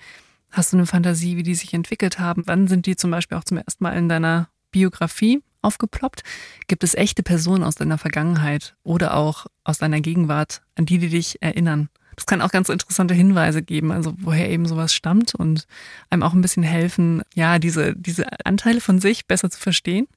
Hast 0.50 0.73
du 0.73 0.79
eine 0.79 0.87
Fantasie, 0.87 1.37
wie 1.37 1.43
die 1.43 1.55
sich 1.55 1.75
entwickelt 1.75 2.19
haben? 2.19 2.43
Wann 2.47 2.69
sind 2.69 2.87
die 2.87 2.97
zum 2.97 3.11
Beispiel 3.11 3.37
auch 3.37 3.45
zum 3.45 3.59
ersten 3.59 3.85
Mal 3.85 3.97
in 3.97 4.09
deiner 4.09 4.49
Biografie 4.71 5.43
aufgeploppt? 5.61 6.23
Gibt 6.67 6.85
es 6.85 6.95
echte 6.95 7.23
Personen 7.23 7.65
aus 7.65 7.75
deiner 7.75 7.99
Vergangenheit 7.99 8.75
oder 8.83 9.15
auch 9.15 9.47
aus 9.65 9.79
deiner 9.79 10.00
Gegenwart, 10.00 10.62
an 10.77 10.87
die 10.87 10.99
die 10.99 11.11
dich 11.11 11.43
erinnern? 11.43 11.91
Das 12.18 12.26
kann 12.26 12.42
auch 12.42 12.50
ganz 12.50 12.68
interessante 12.68 13.14
Hinweise 13.14 13.62
geben, 13.62 13.92
also 13.92 14.12
woher 14.18 14.50
eben 14.50 14.66
sowas 14.66 14.92
stammt 14.92 15.37
und 15.37 15.68
einem 16.10 16.25
auch 16.25 16.32
ein 16.32 16.40
bisschen 16.40 16.64
helfen, 16.64 17.22
ja, 17.32 17.60
diese, 17.60 17.94
diese 17.94 18.26
Anteile 18.44 18.80
von 18.80 18.98
sich 18.98 19.26
besser 19.26 19.50
zu 19.50 19.60
verstehen. 19.60 20.08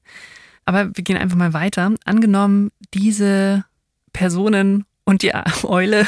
Aber 0.64 0.86
wir 0.96 1.04
gehen 1.04 1.16
einfach 1.16 1.36
mal 1.36 1.52
weiter. 1.52 1.94
Angenommen, 2.04 2.72
diese 2.92 3.64
Personen 4.12 4.84
und 5.04 5.22
die 5.22 5.32
Eule, 5.62 6.04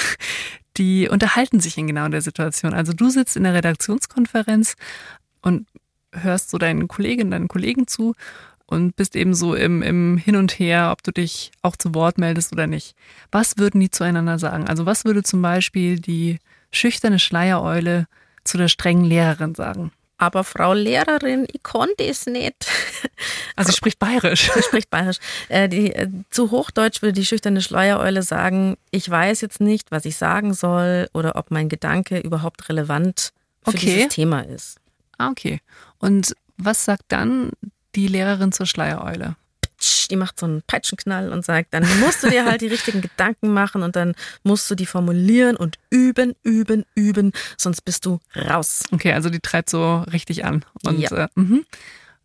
die 0.79 1.09
unterhalten 1.09 1.61
sich 1.61 1.79
in 1.79 1.87
genau 1.87 2.09
der 2.09 2.23
Situation. 2.23 2.75
Also 2.75 2.93
du 2.93 3.09
sitzt 3.09 3.37
in 3.37 3.45
der 3.45 3.55
Redaktionskonferenz 3.55 4.75
und 5.43 5.69
hörst 6.13 6.51
so 6.51 6.59
deinen 6.59 6.89
Kolleginnen, 6.89 7.31
deinen 7.31 7.47
Kollegen 7.47 7.87
zu 7.87 8.15
und 8.67 8.97
bist 8.97 9.15
eben 9.17 9.35
so 9.35 9.55
im, 9.55 9.83
im 9.83 10.17
Hin 10.17 10.37
und 10.37 10.59
Her, 10.59 10.91
ob 10.93 11.03
du 11.03 11.13
dich 11.13 11.53
auch 11.63 11.77
zu 11.77 11.95
Wort 11.95 12.19
meldest 12.19 12.53
oder 12.53 12.67
nicht. 12.67 12.95
Was 13.31 13.59
würden 13.59 13.81
die 13.81 13.91
zueinander 13.91 14.39
sagen? 14.39 14.67
Also 14.69 14.87
was 14.87 15.05
würde 15.05 15.23
zum 15.23 15.43
Beispiel 15.43 15.99
die 16.01 16.39
schüchterne 16.73 17.19
Schleiereule 17.19 18.07
zu 18.45 18.59
der 18.59 18.69
strengen 18.69 19.05
Lehrerin 19.05 19.55
sagen? 19.55 19.93
Aber 20.17 20.45
Frau 20.45 20.73
Lehrerin, 20.75 21.47
ich 21.53 21.63
konnte 21.63 22.05
es 22.05 22.27
nicht. 22.27 22.67
Also 23.57 23.71
sie 23.71 23.77
spricht 23.77 24.01
bayerisch. 24.01 24.51
Sie 24.53 24.63
spricht 24.65 24.91
bayerisch. 24.91 25.19
Äh, 25.49 25.69
die, 25.69 25.95
äh, 25.95 26.09
zu 26.31 26.51
Hochdeutsch 26.51 27.03
würde 27.03 27.13
die 27.13 27.25
schüchterne 27.25 27.63
Schleiereule 27.63 28.25
sagen, 28.25 28.77
ich 28.91 29.09
weiß 29.09 29.43
jetzt 29.43 29.61
nicht, 29.61 29.93
was 29.93 30.05
ich 30.07 30.17
sagen 30.17 30.55
soll 30.55 31.09
oder 31.13 31.37
ob 31.37 31.53
mein 31.53 31.69
Gedanke 31.69 32.19
überhaupt 32.19 32.69
relevant 32.69 33.31
für 33.63 33.69
Okay. 33.71 33.79
dieses 33.79 34.09
Thema 34.09 34.41
ist. 34.41 34.79
Ah, 35.19 35.29
okay. 35.31 35.61
Und 35.99 36.35
was 36.57 36.85
sagt 36.85 37.05
dann 37.09 37.51
die 37.95 38.09
Lehrerin 38.09 38.53
zur 38.53 38.67
Schleiereule? 38.67 39.37
Die 40.11 40.17
macht 40.17 40.39
so 40.39 40.47
einen 40.47 40.63
Peitschenknall 40.67 41.31
und 41.33 41.45
sagt, 41.45 41.75
dann 41.75 41.85
musst 42.01 42.23
du 42.23 42.31
dir 42.31 42.45
halt 42.45 42.61
die 42.61 42.69
richtigen 42.69 43.01
Gedanken 43.01 43.53
machen 43.53 43.83
und 43.83 43.97
dann 43.97 44.15
musst 44.43 44.71
du 44.71 44.75
die 44.75 44.87
formulieren 44.87 45.57
und 45.57 45.79
üben, 45.91 46.35
üben, 46.43 46.85
üben, 46.95 47.33
sonst 47.59 47.83
bist 47.83 48.07
du 48.07 48.19
raus. 48.37 48.85
Okay, 48.93 49.13
also 49.13 49.31
die 49.31 49.41
treibt 49.41 49.69
so 49.71 50.05
richtig 50.13 50.45
an. 50.45 50.65
Und, 50.85 51.01
Ja. 51.01 51.25
äh, 51.25 51.29
mhm. 51.35 51.65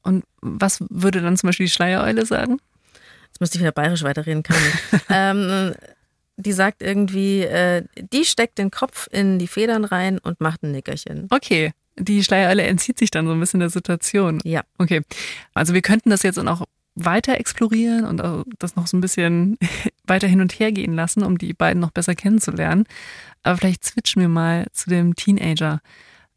und 0.03 0.23
was 0.41 0.83
würde 0.89 1.21
dann 1.21 1.37
zum 1.37 1.47
Beispiel 1.47 1.65
die 1.65 1.71
Schleiereule 1.71 2.25
sagen? 2.25 2.59
Jetzt 3.27 3.39
müsste 3.41 3.57
ich 3.57 3.61
wieder 3.61 3.71
bayerisch 3.71 4.03
weiterreden 4.03 4.43
können. 4.43 4.73
ähm, 5.09 5.73
die 6.37 6.53
sagt 6.53 6.81
irgendwie, 6.81 7.41
äh, 7.41 7.83
die 7.97 8.23
steckt 8.23 8.57
den 8.57 8.71
Kopf 8.71 9.07
in 9.11 9.39
die 9.39 9.47
Federn 9.47 9.83
rein 9.83 10.19
und 10.19 10.39
macht 10.39 10.63
ein 10.63 10.71
Nickerchen. 10.71 11.27
Okay, 11.29 11.73
die 11.99 12.23
Schleiereule 12.23 12.63
entzieht 12.63 12.97
sich 12.97 13.11
dann 13.11 13.27
so 13.27 13.33
ein 13.33 13.39
bisschen 13.39 13.59
der 13.59 13.69
Situation. 13.69 14.39
Ja. 14.43 14.61
Okay, 14.77 15.01
also 15.53 15.73
wir 15.73 15.81
könnten 15.81 16.09
das 16.09 16.23
jetzt 16.23 16.39
auch 16.39 16.65
weiter 16.95 17.39
explorieren 17.39 18.05
und 18.05 18.21
das 18.59 18.75
noch 18.75 18.87
so 18.87 18.97
ein 18.97 19.01
bisschen 19.01 19.57
weiter 20.05 20.27
hin 20.27 20.41
und 20.41 20.59
her 20.59 20.71
gehen 20.71 20.93
lassen, 20.93 21.23
um 21.23 21.37
die 21.37 21.53
beiden 21.53 21.79
noch 21.79 21.91
besser 21.91 22.15
kennenzulernen. 22.15 22.85
Aber 23.43 23.57
vielleicht 23.57 23.85
switchen 23.85 24.21
wir 24.21 24.29
mal 24.29 24.67
zu 24.73 24.89
dem 24.89 25.15
Teenager. 25.15 25.81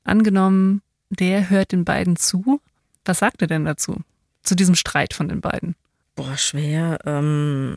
Angenommen, 0.05 0.83
der 1.11 1.51
hört 1.51 1.73
den 1.73 1.85
beiden 1.85 2.17
zu. 2.17 2.61
Was 3.05 3.19
sagt 3.19 3.43
er 3.43 3.49
denn 3.49 3.65
dazu? 3.65 3.97
Zu 4.43 4.55
diesem 4.55 4.75
Streit 4.75 5.15
von 5.15 5.29
den 5.29 5.41
beiden? 5.41 5.75
Boah, 6.15 6.37
schwer. 6.37 6.99
Ähm, 7.07 7.77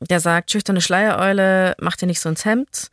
der 0.00 0.20
sagt, 0.20 0.50
schüchterne 0.50 0.80
Schleiereule, 0.80 1.74
mach 1.80 1.96
dir 1.96 2.06
nicht 2.06 2.20
so 2.20 2.28
ins 2.28 2.44
Hemd. 2.44 2.90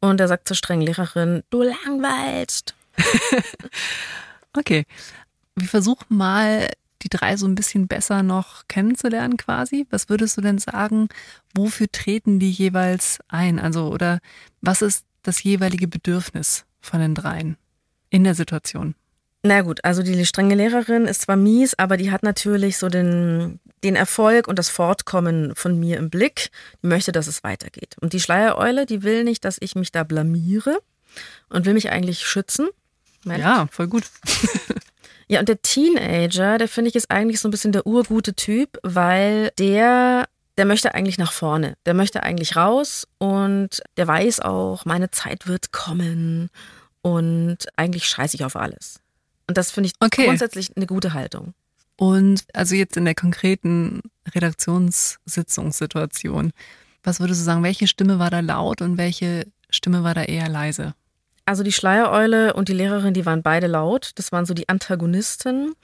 Und 0.00 0.20
er 0.20 0.28
sagt 0.28 0.48
zur 0.48 0.56
strengen 0.56 0.82
Lehrerin, 0.86 1.42
du 1.50 1.62
langweilst. 1.62 2.74
Okay. 4.54 4.84
Wir 5.54 5.68
versuchen 5.68 6.16
mal, 6.16 6.68
die 7.02 7.08
drei 7.08 7.36
so 7.36 7.46
ein 7.46 7.54
bisschen 7.54 7.88
besser 7.88 8.22
noch 8.22 8.68
kennenzulernen 8.68 9.36
quasi. 9.36 9.86
Was 9.90 10.08
würdest 10.08 10.36
du 10.36 10.40
denn 10.40 10.58
sagen, 10.58 11.08
wofür 11.54 11.90
treten 11.90 12.38
die 12.38 12.50
jeweils 12.50 13.18
ein? 13.28 13.58
Also, 13.58 13.88
oder 13.88 14.20
was 14.60 14.82
ist 14.82 15.04
das 15.22 15.42
jeweilige 15.42 15.88
Bedürfnis 15.88 16.64
von 16.80 17.00
den 17.00 17.14
dreien 17.14 17.56
in 18.10 18.24
der 18.24 18.34
Situation? 18.34 18.94
Na 19.44 19.62
gut, 19.62 19.84
also 19.84 20.04
die 20.04 20.24
strenge 20.24 20.54
Lehrerin 20.54 21.06
ist 21.06 21.22
zwar 21.22 21.34
mies, 21.34 21.74
aber 21.76 21.96
die 21.96 22.12
hat 22.12 22.22
natürlich 22.22 22.78
so 22.78 22.88
den, 22.88 23.58
den 23.82 23.96
Erfolg 23.96 24.46
und 24.46 24.56
das 24.56 24.68
Fortkommen 24.68 25.56
von 25.56 25.80
mir 25.80 25.96
im 25.96 26.10
Blick. 26.10 26.50
Die 26.82 26.86
möchte, 26.86 27.10
dass 27.10 27.26
es 27.26 27.42
weitergeht. 27.42 27.96
Und 28.00 28.12
die 28.12 28.20
Schleiereule, 28.20 28.86
die 28.86 29.02
will 29.02 29.24
nicht, 29.24 29.44
dass 29.44 29.56
ich 29.58 29.74
mich 29.74 29.90
da 29.90 30.04
blamiere 30.04 30.78
und 31.48 31.66
will 31.66 31.74
mich 31.74 31.90
eigentlich 31.90 32.20
schützen. 32.20 32.68
Merkt? 33.24 33.42
Ja, 33.42 33.66
voll 33.70 33.88
gut. 33.88 34.04
Ja, 35.28 35.38
und 35.40 35.48
der 35.48 35.62
Teenager, 35.62 36.58
der 36.58 36.68
finde 36.68 36.90
ich 36.90 36.96
ist 36.96 37.10
eigentlich 37.10 37.40
so 37.40 37.48
ein 37.48 37.52
bisschen 37.52 37.72
der 37.72 37.86
urgute 37.86 38.34
Typ, 38.34 38.76
weil 38.82 39.50
der, 39.58 40.28
der 40.58 40.66
möchte 40.66 40.92
eigentlich 40.94 41.16
nach 41.16 41.32
vorne. 41.32 41.74
Der 41.86 41.94
möchte 41.94 42.22
eigentlich 42.22 42.54
raus 42.54 43.08
und 43.16 43.82
der 43.96 44.06
weiß 44.06 44.40
auch, 44.40 44.84
meine 44.84 45.10
Zeit 45.10 45.46
wird 45.46 45.72
kommen 45.72 46.50
und 47.00 47.56
eigentlich 47.76 48.04
scheiße 48.04 48.36
ich 48.36 48.44
auf 48.44 48.56
alles. 48.56 49.00
Und 49.46 49.56
das 49.56 49.70
finde 49.70 49.86
ich 49.86 49.94
Okay. 50.00 50.26
grundsätzlich 50.26 50.76
eine 50.76 50.84
gute 50.86 51.14
Haltung. 51.14 51.54
Und 51.96 52.42
also 52.52 52.74
jetzt 52.74 52.98
in 52.98 53.06
der 53.06 53.14
konkreten 53.14 54.02
Redaktionssitzungssituation, 54.34 56.52
was 57.04 57.20
würdest 57.20 57.40
du 57.40 57.44
sagen, 57.44 57.62
welche 57.62 57.86
Stimme 57.86 58.18
war 58.18 58.28
da 58.28 58.40
laut 58.40 58.82
und 58.82 58.98
welche 58.98 59.46
Stimme 59.70 60.04
war 60.04 60.12
da 60.12 60.24
eher 60.24 60.50
leise? 60.50 60.92
Also 61.44 61.62
die 61.62 61.72
Schleiereule 61.72 62.54
und 62.54 62.68
die 62.68 62.72
Lehrerin, 62.74 63.14
die 63.14 63.26
waren 63.26 63.42
beide 63.42 63.66
laut. 63.66 64.12
Das 64.16 64.30
waren 64.32 64.46
so 64.46 64.54
die 64.54 64.68
Antagonisten. 64.68 65.74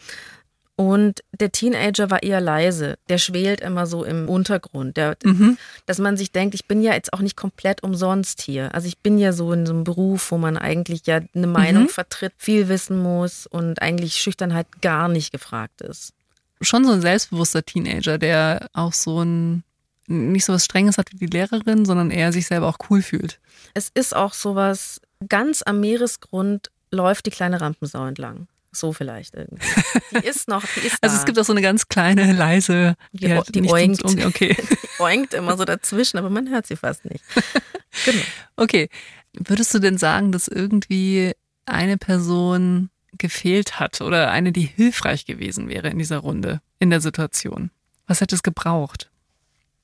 Und 0.76 1.24
der 1.32 1.50
Teenager 1.50 2.08
war 2.08 2.22
eher 2.22 2.40
leise. 2.40 2.98
Der 3.08 3.18
schwelt 3.18 3.60
immer 3.60 3.86
so 3.88 4.04
im 4.04 4.28
Untergrund. 4.28 4.96
Der, 4.96 5.16
Mhm. 5.24 5.58
dass 5.86 5.98
man 5.98 6.16
sich 6.16 6.30
denkt, 6.30 6.54
ich 6.54 6.66
bin 6.66 6.82
ja 6.82 6.92
jetzt 6.94 7.12
auch 7.12 7.18
nicht 7.18 7.36
komplett 7.36 7.82
umsonst 7.82 8.40
hier. 8.42 8.72
Also 8.72 8.86
ich 8.86 8.98
bin 8.98 9.18
ja 9.18 9.32
so 9.32 9.52
in 9.52 9.66
so 9.66 9.72
einem 9.72 9.82
Beruf, 9.82 10.30
wo 10.30 10.38
man 10.38 10.56
eigentlich 10.56 11.04
ja 11.06 11.18
eine 11.34 11.48
Meinung 11.48 11.84
Mhm. 11.84 11.88
vertritt, 11.88 12.32
viel 12.36 12.68
wissen 12.68 12.96
muss 13.02 13.48
und 13.48 13.82
eigentlich 13.82 14.14
Schüchternheit 14.18 14.68
gar 14.80 15.08
nicht 15.08 15.32
gefragt 15.32 15.80
ist. 15.80 16.12
Schon 16.60 16.84
so 16.84 16.92
ein 16.92 17.00
selbstbewusster 17.00 17.64
Teenager, 17.64 18.16
der 18.18 18.68
auch 18.72 18.92
so 18.92 19.20
ein, 19.24 19.64
nicht 20.06 20.44
so 20.44 20.52
was 20.52 20.64
Strenges 20.64 20.96
hat 20.96 21.08
wie 21.12 21.26
die 21.26 21.36
Lehrerin, 21.36 21.86
sondern 21.86 22.12
eher 22.12 22.32
sich 22.32 22.46
selber 22.46 22.68
auch 22.68 22.78
cool 22.88 23.02
fühlt. 23.02 23.40
Es 23.74 23.90
ist 23.94 24.14
auch 24.14 24.32
sowas, 24.32 25.00
ganz 25.28 25.62
am 25.62 25.80
Meeresgrund 25.80 26.70
läuft 26.90 27.26
die 27.26 27.30
kleine 27.30 27.60
Rampensau 27.60 28.06
entlang. 28.06 28.48
So 28.70 28.92
vielleicht 28.92 29.34
irgendwie. 29.34 29.64
Die 30.12 30.26
ist 30.26 30.46
noch, 30.46 30.62
die 30.76 30.86
ist 30.86 30.98
Also 31.02 31.16
da. 31.16 31.20
es 31.20 31.26
gibt 31.26 31.38
auch 31.38 31.44
so 31.44 31.52
eine 31.52 31.62
ganz 31.62 31.88
kleine, 31.88 32.32
leise, 32.32 32.96
Die 33.12 33.26
die 33.50 33.60
nicht 33.62 33.72
oinkt. 33.72 34.00
zum- 34.08 34.20
Okay. 34.26 34.56
Die 34.98 35.02
oinkt 35.02 35.32
immer 35.34 35.56
so 35.56 35.64
dazwischen, 35.64 36.18
aber 36.18 36.28
man 36.28 36.48
hört 36.50 36.66
sie 36.66 36.76
fast 36.76 37.04
nicht. 37.04 37.24
Genau. 38.04 38.22
Okay. 38.56 38.88
Würdest 39.32 39.72
du 39.74 39.78
denn 39.78 39.96
sagen, 39.96 40.30
dass 40.30 40.46
irgendwie 40.46 41.32
eine 41.64 41.96
Person 41.96 42.90
gefehlt 43.16 43.80
hat 43.80 44.00
oder 44.02 44.30
eine, 44.30 44.52
die 44.52 44.62
hilfreich 44.66 45.24
gewesen 45.24 45.68
wäre 45.68 45.88
in 45.88 45.98
dieser 45.98 46.18
Runde, 46.18 46.60
in 46.78 46.90
der 46.90 47.00
Situation? 47.00 47.70
Was 48.06 48.20
hätte 48.20 48.34
es 48.34 48.42
gebraucht? 48.42 49.10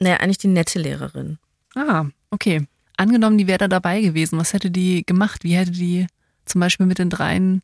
Naja, 0.01 0.19
eigentlich 0.19 0.39
die 0.39 0.49
nette 0.49 0.79
Lehrerin. 0.79 1.39
Ah, 1.75 2.05
okay. 2.31 2.67
Angenommen, 3.05 3.37
die 3.37 3.47
wäre 3.47 3.59
da 3.59 3.69
dabei 3.69 4.01
gewesen. 4.01 4.39
Was 4.39 4.55
hätte 4.55 4.71
die 4.71 5.05
gemacht? 5.05 5.45
Wie 5.45 5.55
hätte 5.55 5.73
die 5.73 6.07
zum 6.47 6.63
Beispiel 6.63 6.87
mit 6.87 6.99
den 6.99 7.11
dreien 7.11 7.61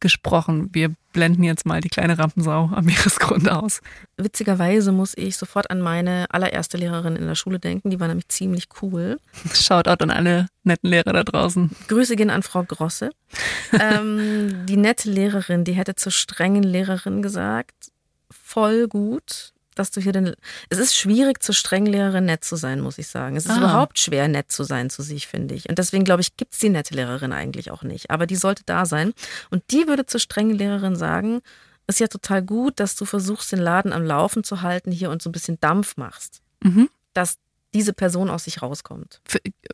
gesprochen? 0.00 0.70
Wir 0.72 0.94
blenden 1.12 1.42
jetzt 1.42 1.66
mal 1.66 1.82
die 1.82 1.90
kleine 1.90 2.18
Rampensau 2.18 2.70
am 2.74 2.86
Meeresgrund 2.86 3.50
aus. 3.50 3.82
Witzigerweise 4.16 4.90
muss 4.90 5.12
ich 5.14 5.36
sofort 5.36 5.70
an 5.70 5.82
meine 5.82 6.24
allererste 6.30 6.78
Lehrerin 6.78 7.16
in 7.16 7.26
der 7.26 7.34
Schule 7.34 7.58
denken. 7.58 7.90
Die 7.90 8.00
war 8.00 8.08
nämlich 8.08 8.28
ziemlich 8.28 8.68
cool. 8.80 9.18
Shoutout 9.52 10.02
an 10.02 10.10
alle 10.10 10.46
netten 10.64 10.88
Lehrer 10.88 11.12
da 11.12 11.22
draußen. 11.22 11.70
Grüße 11.88 12.16
gehen 12.16 12.30
an 12.30 12.42
Frau 12.42 12.62
Grosse. 12.62 13.10
ähm, 13.78 14.64
die 14.64 14.78
nette 14.78 15.10
Lehrerin, 15.10 15.64
die 15.64 15.74
hätte 15.74 15.96
zur 15.96 16.12
strengen 16.12 16.62
Lehrerin 16.62 17.20
gesagt, 17.20 17.92
voll 18.30 18.88
gut, 18.88 19.52
dass 19.78 19.90
du 19.90 20.00
hier 20.00 20.12
den. 20.12 20.34
Es 20.68 20.78
ist 20.78 20.96
schwierig, 20.96 21.42
zur 21.42 21.54
strengen 21.54 21.86
Lehrerin 21.92 22.24
nett 22.26 22.44
zu 22.44 22.56
sein, 22.56 22.80
muss 22.80 22.98
ich 22.98 23.08
sagen. 23.08 23.36
Es 23.36 23.44
ist 23.46 23.52
Ah. 23.52 23.58
überhaupt 23.58 23.98
schwer, 23.98 24.28
nett 24.28 24.50
zu 24.52 24.64
sein 24.64 24.90
zu 24.90 25.02
sich, 25.02 25.26
finde 25.26 25.54
ich. 25.54 25.68
Und 25.68 25.78
deswegen, 25.78 26.04
glaube 26.04 26.20
ich, 26.22 26.36
gibt 26.36 26.52
es 26.54 26.58
die 26.60 26.68
nette 26.68 26.94
Lehrerin 26.94 27.32
eigentlich 27.32 27.70
auch 27.70 27.82
nicht. 27.82 28.10
Aber 28.10 28.26
die 28.26 28.36
sollte 28.36 28.62
da 28.66 28.86
sein. 28.86 29.12
Und 29.50 29.62
die 29.70 29.86
würde 29.86 30.06
zur 30.06 30.20
strengen 30.20 30.56
Lehrerin 30.56 30.96
sagen, 30.96 31.40
ist 31.86 32.00
ja 32.00 32.06
total 32.08 32.42
gut, 32.42 32.80
dass 32.80 32.96
du 32.96 33.04
versuchst, 33.06 33.50
den 33.52 33.60
Laden 33.60 33.92
am 33.92 34.02
Laufen 34.02 34.44
zu 34.44 34.60
halten 34.62 34.92
hier 34.92 35.10
und 35.10 35.22
so 35.22 35.30
ein 35.30 35.32
bisschen 35.32 35.58
Dampf 35.60 35.96
machst. 35.96 36.42
Mhm. 36.62 36.88
Dass 37.14 37.38
diese 37.74 37.92
Person 37.92 38.28
aus 38.30 38.44
sich 38.44 38.60
rauskommt. 38.62 39.20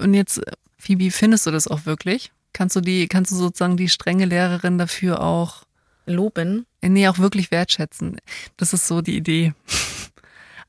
Und 0.01 0.15
jetzt, 0.15 0.41
Phoebe, 0.79 1.11
findest 1.11 1.47
du 1.47 1.51
das 1.51 1.67
auch 1.67 1.87
wirklich? 1.87 2.31
Kannst 2.53 2.77
du 2.77 2.81
die, 2.81 3.09
kannst 3.09 3.33
du 3.33 3.37
sozusagen 3.37 3.77
die 3.77 3.89
strenge 3.89 4.27
Lehrerin 4.27 4.79
dafür 4.79 5.21
auch, 5.21 5.65
Loben. 6.07 6.67
nee, 6.83 7.09
auch 7.09 7.19
wirklich 7.19 7.51
wertschätzen? 7.51 8.19
Das 8.59 8.73
ist 8.73 8.87
so 8.87 9.01
die 9.01 9.17
Idee. 9.17 9.55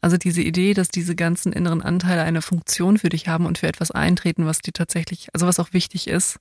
Also 0.06 0.18
diese 0.18 0.44
Idee, 0.44 0.76
dass 0.76 0.90
diese 0.90 1.16
ganzen 1.16 1.52
inneren 1.52 1.82
Anteile 1.82 2.22
eine 2.22 2.44
Funktion 2.44 3.00
für 3.00 3.10
dich 3.10 3.28
haben 3.28 3.48
und 3.48 3.58
für 3.58 3.68
etwas 3.68 3.90
eintreten, 3.90 4.46
was 4.46 4.60
dir 4.60 4.72
tatsächlich, 4.72 5.30
also 5.34 5.48
was 5.48 5.60
auch 5.60 5.74
wichtig 5.74 6.08
ist. 6.08 6.40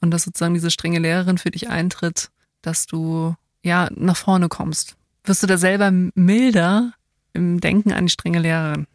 Und 0.00 0.12
dass 0.12 0.22
sozusagen 0.22 0.54
diese 0.54 0.70
strenge 0.70 0.98
Lehrerin 0.98 1.36
für 1.36 1.50
dich 1.50 1.68
eintritt, 1.68 2.30
dass 2.62 2.86
du, 2.86 3.34
ja, 3.62 3.90
nach 3.94 4.16
vorne 4.16 4.48
kommst. 4.48 4.96
Wirst 5.24 5.42
du 5.42 5.46
da 5.46 5.58
selber 5.58 5.90
milder 5.90 6.94
im 7.34 7.60
Denken 7.60 7.92
an 7.92 8.06
die 8.06 8.12
strenge 8.12 8.38
Lehrerin. 8.38 8.86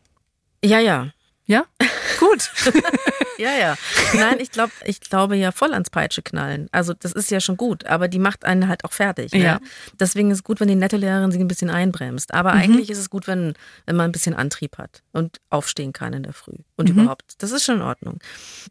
Ja, 0.65 0.79
ja. 0.79 1.12
Ja? 1.46 1.65
Gut. 2.20 2.50
Ja, 3.41 3.51
ja. 3.57 3.75
Nein, 4.13 4.39
ich 4.39 4.51
glaube, 4.51 4.71
ich 4.86 5.00
glaube 5.01 5.36
ja 5.36 5.51
voll 5.51 5.74
ans 5.74 5.89
Peitsche 5.89 6.21
knallen. 6.21 6.67
Also 6.71 6.93
das 6.93 7.12
ist 7.13 7.31
ja 7.31 7.39
schon 7.41 7.57
gut, 7.57 7.86
aber 7.86 8.07
die 8.07 8.19
macht 8.19 8.45
einen 8.45 8.67
halt 8.67 8.86
auch 8.86 8.91
fertig. 8.93 9.31
Ne? 9.33 9.39
Ja. 9.43 9.60
Deswegen 10.00 10.31
ist 10.31 10.38
es 10.39 10.43
gut, 10.43 10.60
wenn 10.60 10.67
die 10.67 10.75
nette 10.75 10.98
Lehrerin 10.98 11.31
sich 11.31 11.41
ein 11.41 11.48
bisschen 11.48 11.69
einbremst. 11.69 12.33
Aber 12.33 12.53
eigentlich 12.53 12.89
ist 12.89 12.98
es 13.00 13.10
gut, 13.10 13.27
wenn, 13.27 13.53
wenn 13.86 13.95
man 13.95 14.10
ein 14.10 14.12
bisschen 14.12 14.36
Antrieb 14.36 14.77
hat 14.77 15.01
und 15.12 15.38
aufstehen 15.50 15.91
kann 15.93 16.13
in 16.13 16.24
der 16.24 16.33
Früh. 16.33 16.55
Und 16.77 16.89
überhaupt, 16.89 17.33
das 17.39 17.51
ist 17.51 17.63
schon 17.65 17.75
in 17.77 17.81
Ordnung. 17.81 18.19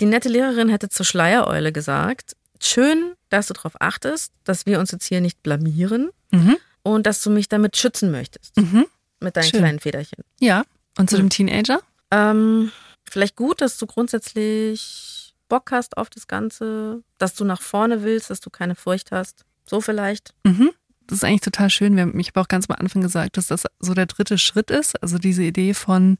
Die 0.00 0.07
nette 0.07 0.29
Lehrerin 0.29 0.69
hätte 0.69 0.89
zur 0.89 1.05
Schleiereule 1.07 1.73
gesagt, 1.73 2.37
schön, 2.62 3.15
dass 3.29 3.47
du 3.49 3.55
darauf 3.55 3.73
achtest, 3.81 4.33
dass 4.45 4.67
wir 4.67 4.79
uns 4.79 4.91
jetzt 4.93 5.07
hier 5.07 5.21
nicht 5.21 5.43
blamieren 5.43 6.11
Mhm. 6.33 6.57
und 6.83 7.07
dass 7.07 7.23
du 7.23 7.31
mich 7.31 7.49
damit 7.49 7.77
schützen 7.77 8.11
möchtest. 8.12 8.57
Mhm. 8.57 8.87
Mit 9.19 9.37
deinen 9.37 9.45
Schön. 9.50 9.61
kleinen 9.61 9.81
Federchen. 9.81 10.23
Ja. 10.39 10.62
Und 10.97 11.11
zu 11.11 11.17
Hm. 11.17 11.25
dem 11.25 11.31
Teenager? 11.31 11.81
Ähm, 12.12 12.71
vielleicht 13.09 13.37
gut, 13.37 13.61
dass 13.61 13.78
du 13.78 13.87
grundsätzlich 13.87 15.35
Bock 15.49 15.71
hast 15.73 15.97
auf 15.97 16.11
das 16.11 16.26
Ganze, 16.26 17.02
dass 17.19 17.35
du 17.35 17.45
nach 17.45 17.61
vorne 17.61 18.02
willst, 18.02 18.30
dass 18.30 18.40
du 18.40 18.50
keine 18.50 18.75
Furcht 18.75 19.12
hast. 19.12 19.45
So 19.66 19.80
vielleicht. 19.80 20.35
Mhm. 20.45 20.71
Das 21.07 21.19
ist 21.19 21.25
eigentlich 21.25 21.40
total 21.40 21.71
schön. 21.71 21.97
Wir 21.97 22.02
haben, 22.02 22.19
ich 22.19 22.28
habe 22.28 22.40
auch 22.40 22.49
ganz 22.49 22.71
am 22.71 22.76
Anfang 22.78 23.02
gesagt, 23.02 23.37
dass 23.37 23.49
das 23.49 23.64
so 23.80 23.95
der 23.95 24.07
dritte 24.07 24.38
Schritt 24.38 24.71
ist. 24.71 25.02
Also 25.02 25.19
diese 25.19 25.42
Idee 25.42 25.75
von, 25.75 26.19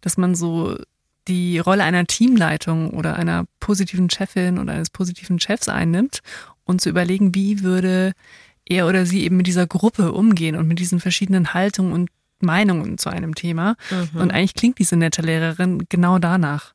dass 0.00 0.16
man 0.16 0.34
so 0.34 0.78
die 1.26 1.58
Rolle 1.58 1.84
einer 1.84 2.06
Teamleitung 2.06 2.90
oder 2.90 3.16
einer 3.16 3.44
positiven 3.60 4.08
Chefin 4.08 4.58
oder 4.58 4.72
eines 4.72 4.90
positiven 4.90 5.40
Chefs 5.40 5.68
einnimmt 5.68 6.20
und 6.64 6.80
zu 6.80 6.88
überlegen, 6.88 7.34
wie 7.34 7.62
würde 7.62 8.12
er 8.64 8.86
oder 8.86 9.06
sie 9.06 9.24
eben 9.24 9.36
mit 9.36 9.46
dieser 9.46 9.66
Gruppe 9.66 10.12
umgehen 10.12 10.56
und 10.56 10.68
mit 10.68 10.78
diesen 10.78 11.00
verschiedenen 11.00 11.52
Haltungen 11.52 11.92
und 11.92 12.10
Meinungen 12.40 12.98
zu 12.98 13.10
einem 13.10 13.34
Thema. 13.34 13.76
Mhm. 13.90 14.20
Und 14.20 14.30
eigentlich 14.30 14.54
klingt 14.54 14.78
diese 14.78 14.96
nette 14.96 15.22
Lehrerin 15.22 15.84
genau 15.88 16.18
danach. 16.18 16.74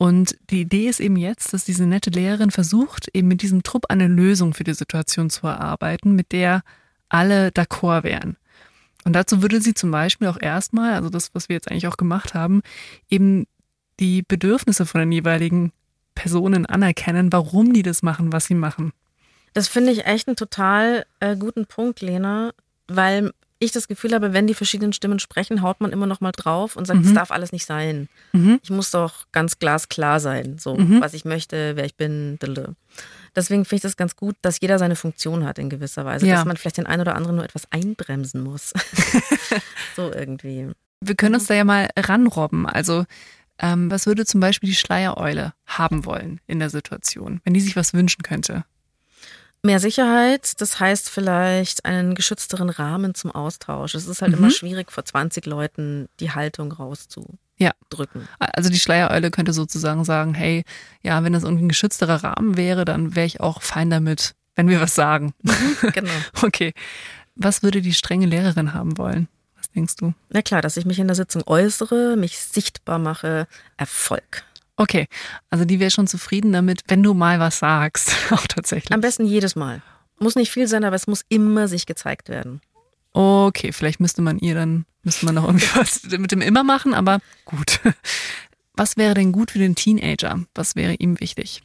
Und 0.00 0.38
die 0.48 0.62
Idee 0.62 0.88
ist 0.88 1.00
eben 1.00 1.16
jetzt, 1.16 1.52
dass 1.52 1.64
diese 1.64 1.84
nette 1.84 2.08
Lehrerin 2.08 2.50
versucht, 2.50 3.08
eben 3.12 3.28
mit 3.28 3.42
diesem 3.42 3.62
Trupp 3.62 3.86
eine 3.90 4.06
Lösung 4.06 4.54
für 4.54 4.64
die 4.64 4.72
Situation 4.72 5.28
zu 5.28 5.46
erarbeiten, 5.46 6.14
mit 6.14 6.32
der 6.32 6.62
alle 7.10 7.48
d'accord 7.48 8.02
wären. 8.02 8.36
Und 9.04 9.14
dazu 9.14 9.42
würde 9.42 9.60
sie 9.60 9.74
zum 9.74 9.90
Beispiel 9.90 10.28
auch 10.28 10.40
erstmal, 10.40 10.94
also 10.94 11.10
das, 11.10 11.34
was 11.34 11.48
wir 11.48 11.54
jetzt 11.54 11.70
eigentlich 11.70 11.86
auch 11.86 11.96
gemacht 11.96 12.34
haben, 12.34 12.62
eben 13.08 13.46
die 13.98 14.22
Bedürfnisse 14.22 14.86
von 14.86 15.00
den 15.00 15.12
jeweiligen 15.12 15.72
Personen 16.14 16.66
anerkennen, 16.66 17.32
warum 17.32 17.72
die 17.72 17.82
das 17.82 18.02
machen, 18.02 18.32
was 18.32 18.46
sie 18.46 18.54
machen. 18.54 18.92
Das 19.52 19.68
finde 19.68 19.92
ich 19.92 20.06
echt 20.06 20.28
einen 20.28 20.36
total 20.36 21.04
äh, 21.20 21.36
guten 21.36 21.66
Punkt, 21.66 22.00
Lena, 22.00 22.52
weil 22.88 23.32
ich 23.60 23.72
das 23.72 23.88
Gefühl 23.88 24.14
habe, 24.14 24.32
wenn 24.32 24.46
die 24.46 24.54
verschiedenen 24.54 24.92
Stimmen 24.92 25.18
sprechen, 25.18 25.60
haut 25.62 25.80
man 25.80 25.92
immer 25.92 26.06
noch 26.06 26.20
mal 26.20 26.32
drauf 26.32 26.76
und 26.76 26.86
sagt, 26.86 27.00
es 27.02 27.10
Mhm. 27.10 27.14
darf 27.14 27.30
alles 27.30 27.52
nicht 27.52 27.66
sein. 27.66 28.08
Mhm. 28.32 28.58
Ich 28.62 28.70
muss 28.70 28.90
doch 28.90 29.26
ganz 29.32 29.58
glasklar 29.58 30.18
sein, 30.18 30.56
so 30.58 30.76
Mhm. 30.76 31.00
was 31.00 31.12
ich 31.14 31.24
möchte, 31.24 31.76
wer 31.76 31.84
ich 31.84 31.96
bin. 31.96 32.38
Deswegen 33.36 33.64
finde 33.64 33.76
ich 33.76 33.82
das 33.82 33.96
ganz 33.96 34.16
gut, 34.16 34.34
dass 34.42 34.60
jeder 34.60 34.78
seine 34.78 34.96
Funktion 34.96 35.44
hat 35.44 35.58
in 35.58 35.68
gewisser 35.70 36.04
Weise, 36.04 36.26
Ja. 36.26 36.36
dass 36.36 36.44
man 36.46 36.56
vielleicht 36.56 36.78
den 36.78 36.86
einen 36.86 37.02
oder 37.02 37.14
anderen 37.14 37.36
nur 37.36 37.44
etwas 37.44 37.70
einbremsen 37.70 38.42
muss. 38.42 38.72
so 39.96 40.10
irgendwie. 40.12 40.68
Wir 41.00 41.14
können 41.14 41.34
uns 41.34 41.46
da 41.46 41.54
ja 41.54 41.64
mal 41.64 41.88
ranrobben. 41.98 42.66
Also, 42.66 43.04
ähm, 43.58 43.90
was 43.90 44.06
würde 44.06 44.24
zum 44.26 44.40
Beispiel 44.40 44.68
die 44.70 44.76
Schleiereule 44.76 45.52
haben 45.66 46.04
wollen 46.06 46.40
in 46.46 46.58
der 46.60 46.70
Situation, 46.70 47.40
wenn 47.44 47.54
die 47.54 47.60
sich 47.60 47.76
was 47.76 47.94
wünschen 47.94 48.22
könnte? 48.22 48.64
Mehr 49.62 49.78
Sicherheit, 49.80 50.60
das 50.60 50.80
heißt 50.80 51.10
vielleicht 51.10 51.84
einen 51.84 52.14
geschützteren 52.14 52.70
Rahmen 52.70 53.14
zum 53.14 53.30
Austausch. 53.30 53.94
Es 53.94 54.06
ist 54.06 54.22
halt 54.22 54.32
Mhm. 54.32 54.38
immer 54.38 54.50
schwierig, 54.50 54.90
vor 54.90 55.04
20 55.04 55.44
Leuten 55.46 56.08
die 56.18 56.30
Haltung 56.32 56.72
rauszudrücken. 56.72 57.38
Ja. 57.58 57.72
Also 58.38 58.70
die 58.70 58.78
Schleiereule 58.78 59.30
könnte 59.30 59.52
sozusagen 59.52 60.04
sagen, 60.04 60.32
hey, 60.34 60.64
ja, 61.02 61.22
wenn 61.24 61.34
das 61.34 61.42
irgendwie 61.42 61.66
ein 61.66 61.68
geschützterer 61.68 62.24
Rahmen 62.24 62.56
wäre, 62.56 62.86
dann 62.86 63.14
wäre 63.16 63.26
ich 63.26 63.40
auch 63.40 63.60
fein 63.60 63.90
damit, 63.90 64.34
wenn 64.56 64.68
wir 64.68 64.80
was 64.80 64.94
sagen. 64.94 65.34
Genau. 65.92 66.10
Okay. 66.42 66.72
Was 67.36 67.62
würde 67.62 67.80
die 67.82 67.94
strenge 67.94 68.26
Lehrerin 68.26 68.72
haben 68.74 68.96
wollen? 68.98 69.28
Was 69.56 69.70
denkst 69.70 69.96
du? 69.96 70.14
Na 70.30 70.40
klar, 70.42 70.62
dass 70.62 70.76
ich 70.78 70.84
mich 70.86 70.98
in 70.98 71.06
der 71.06 71.16
Sitzung 71.16 71.42
äußere, 71.46 72.16
mich 72.16 72.38
sichtbar 72.38 72.98
mache, 72.98 73.46
Erfolg. 73.76 74.44
Okay, 74.80 75.08
also 75.50 75.66
die 75.66 75.78
wäre 75.78 75.90
schon 75.90 76.06
zufrieden 76.06 76.52
damit, 76.52 76.80
wenn 76.88 77.02
du 77.02 77.12
mal 77.12 77.38
was 77.38 77.58
sagst, 77.58 78.14
auch 78.30 78.46
tatsächlich. 78.46 78.90
Am 78.92 79.02
besten 79.02 79.26
jedes 79.26 79.54
Mal. 79.54 79.82
Muss 80.18 80.36
nicht 80.36 80.50
viel 80.50 80.66
sein, 80.68 80.84
aber 80.84 80.96
es 80.96 81.06
muss 81.06 81.22
immer 81.28 81.68
sich 81.68 81.84
gezeigt 81.84 82.30
werden. 82.30 82.62
Okay, 83.12 83.72
vielleicht 83.72 84.00
müsste 84.00 84.22
man 84.22 84.38
ihr 84.38 84.54
dann, 84.54 84.86
müsste 85.02 85.26
man 85.26 85.34
noch 85.34 85.44
irgendwie 85.44 85.68
was 85.74 86.04
mit 86.04 86.32
dem 86.32 86.40
immer 86.40 86.64
machen, 86.64 86.94
aber 86.94 87.18
gut. 87.44 87.80
Was 88.74 88.96
wäre 88.96 89.12
denn 89.12 89.32
gut 89.32 89.50
für 89.50 89.58
den 89.58 89.74
Teenager? 89.74 90.40
Was 90.54 90.74
wäre 90.76 90.94
ihm 90.94 91.20
wichtig? 91.20 91.62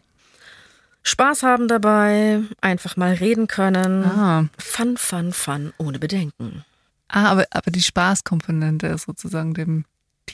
Spaß 1.03 1.43
haben 1.43 1.69
dabei, 1.69 2.41
einfach 2.59 2.97
mal 2.97 3.13
reden 3.13 3.47
können. 3.47 4.03
Ah, 4.03 4.49
Fun, 4.57 4.97
fun, 4.97 5.31
fun, 5.31 5.71
ohne 5.77 5.99
Bedenken. 5.99 6.65
ah 7.07 7.27
aber, 7.29 7.45
aber 7.51 7.71
die 7.71 7.83
Spaßkomponente 7.83 8.87
ist 8.87 9.03
sozusagen 9.05 9.53
dem 9.53 9.85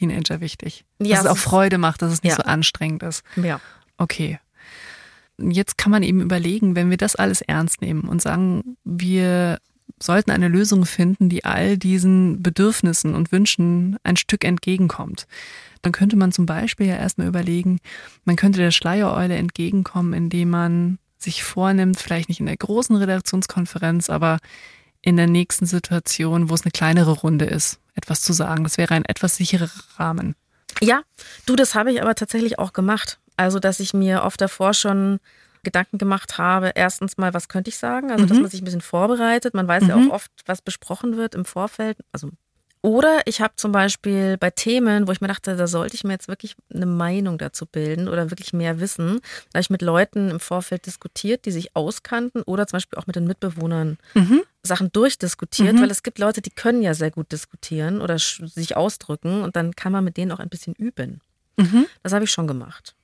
Teenager 0.10 0.42
wichtig. 0.42 0.84
Ja, 1.00 1.18
dass 1.18 1.26
es 1.26 1.32
auch 1.32 1.38
Freude 1.38 1.78
macht, 1.78 2.02
dass 2.02 2.12
es 2.12 2.24
nicht 2.24 2.32
Ja. 2.32 2.38
so 2.38 2.44
anstrengend 2.44 3.04
ist. 3.04 3.24
Ja. 3.36 3.60
Okay. 3.98 4.40
Jetzt 5.38 5.78
kann 5.78 5.92
man 5.92 6.04
eben 6.04 6.22
überlegen, 6.22 6.76
wenn 6.76 6.90
wir 6.90 6.98
das 6.98 7.16
alles 7.16 7.42
ernst 7.42 7.82
nehmen 7.82 8.02
und 8.02 8.22
sagen, 8.22 8.78
wir 8.84 9.60
sollten 10.02 10.32
eine 10.32 10.48
Lösung 10.48 10.86
finden, 10.86 11.30
die 11.30 11.46
all 11.46 11.78
diesen 11.78 12.42
Bedürfnissen 12.42 13.14
und 13.14 13.32
Wünschen 13.32 13.98
ein 14.04 14.18
Stück 14.18 14.44
entgegenkommt. 14.44 15.28
Dann 15.84 15.92
könnte 15.92 16.16
man 16.16 16.32
zum 16.32 16.46
Beispiel 16.46 16.88
ja 16.88 16.96
erstmal 16.96 17.28
überlegen, 17.28 17.80
man 18.26 18.36
könnte 18.36 18.60
der 18.60 18.72
Schleiereule 18.72 19.36
entgegenkommen, 19.36 20.14
indem 20.14 20.50
man 20.50 20.98
sich 21.18 21.44
vornimmt, 21.44 22.00
vielleicht 22.00 22.30
nicht 22.30 22.40
in 22.40 22.48
der 22.48 22.58
großen 22.58 22.96
Redaktionskonferenz, 22.96 24.10
aber 24.10 24.40
in 25.02 25.18
der 25.18 25.28
nächsten 25.28 25.66
Situation, 25.66 26.50
wo 26.50 26.54
es 26.54 26.64
eine 26.64 26.72
kleinere 26.72 27.12
Runde 27.12 27.46
ist, 27.46 27.80
etwas 27.96 28.22
zu 28.22 28.34
sagen. 28.34 28.64
Das 28.64 28.78
wäre 28.78 28.94
ein 28.94 29.06
etwas 29.06 29.36
sicherer 29.36 29.70
Rahmen. 29.98 30.36
Ja, 30.82 31.02
du, 31.46 31.56
das 31.56 31.76
habe 31.76 31.92
ich 31.92 32.02
aber 32.02 32.16
tatsächlich 32.16 32.60
auch 32.60 32.74
gemacht. 32.74 33.20
Also, 33.38 33.60
dass 33.60 33.80
ich 33.80 33.94
mir 33.94 34.24
oft 34.24 34.40
davor 34.42 34.74
schon 34.74 35.20
Gedanken 35.64 35.98
gemacht 35.98 36.38
habe. 36.38 36.72
Erstens 36.76 37.18
mal, 37.18 37.34
was 37.34 37.48
könnte 37.48 37.70
ich 37.70 37.78
sagen? 37.78 38.12
Also, 38.12 38.26
dass 38.26 38.36
Mhm. 38.38 38.44
man 38.44 38.52
sich 38.52 38.62
ein 38.62 38.66
bisschen 38.66 38.82
vorbereitet. 38.82 39.54
Man 39.54 39.68
weiß 39.68 39.88
ja 39.88 39.96
Mhm. 39.98 40.10
auch 40.12 40.16
oft, 40.16 40.32
was 40.46 40.62
besprochen 40.62 41.18
wird 41.18 41.36
im 41.36 41.46
Vorfeld. 41.46 41.98
Also, 42.12 42.30
oder 42.84 43.22
ich 43.26 43.41
habe 43.41 43.54
zum 43.58 43.72
Beispiel 43.72 44.38
bei 44.38 44.50
Themen, 44.50 45.08
wo 45.08 45.12
ich 45.12 45.22
mir 45.22 45.28
dachte, 45.28 45.56
da 45.56 45.67
sollte 45.67 45.96
ich 45.96 46.04
mir 46.04 46.13
jetzt 46.13 46.28
wirklich 46.28 46.56
eine 46.74 46.86
Meinung 46.88 47.38
dazu 47.38 47.65
bilden 47.65 48.08
oder 48.08 48.32
wirklich 48.32 48.54
mehr 48.54 48.80
wissen, 48.80 49.20
da 49.54 49.60
ich 49.60 49.70
mit 49.70 49.82
Leuten 49.82 50.30
im 50.32 50.39
Vorfeld 50.39 50.86
diskutiert, 50.88 51.46
die 51.46 51.52
sich 51.52 51.76
auskannten 51.76 52.41
oder 52.44 52.65
zum 52.65 52.78
Beispiel 52.78 52.98
auch 52.98 53.08
mit 53.08 53.15
den 53.15 53.28
Mitbewohnern 53.28 53.98
Mhm. 54.15 54.41
Sachen 54.63 54.91
durchdiskutiert, 54.91 55.74
Mhm. 55.76 55.82
weil 55.82 55.91
es 55.91 56.02
gibt 56.04 56.17
Leute, 56.20 56.41
die 56.41 56.50
können 56.52 56.82
ja 56.82 56.94
sehr 56.94 57.12
gut 57.12 57.32
diskutieren 57.32 58.02
oder 58.02 58.17
sich 58.20 58.76
ausdrücken 58.76 59.44
und 59.44 59.56
dann 59.56 59.76
kann 59.76 59.91
man 59.91 60.04
mit 60.04 60.17
denen 60.17 60.32
auch 60.32 60.39
ein 60.39 60.50
bisschen 60.50 60.74
üben. 60.74 61.22
Mhm. 61.58 61.86
Das 62.04 62.13
habe 62.13 62.24
ich 62.26 62.32
schon 62.32 62.48
gemacht. 62.48 62.96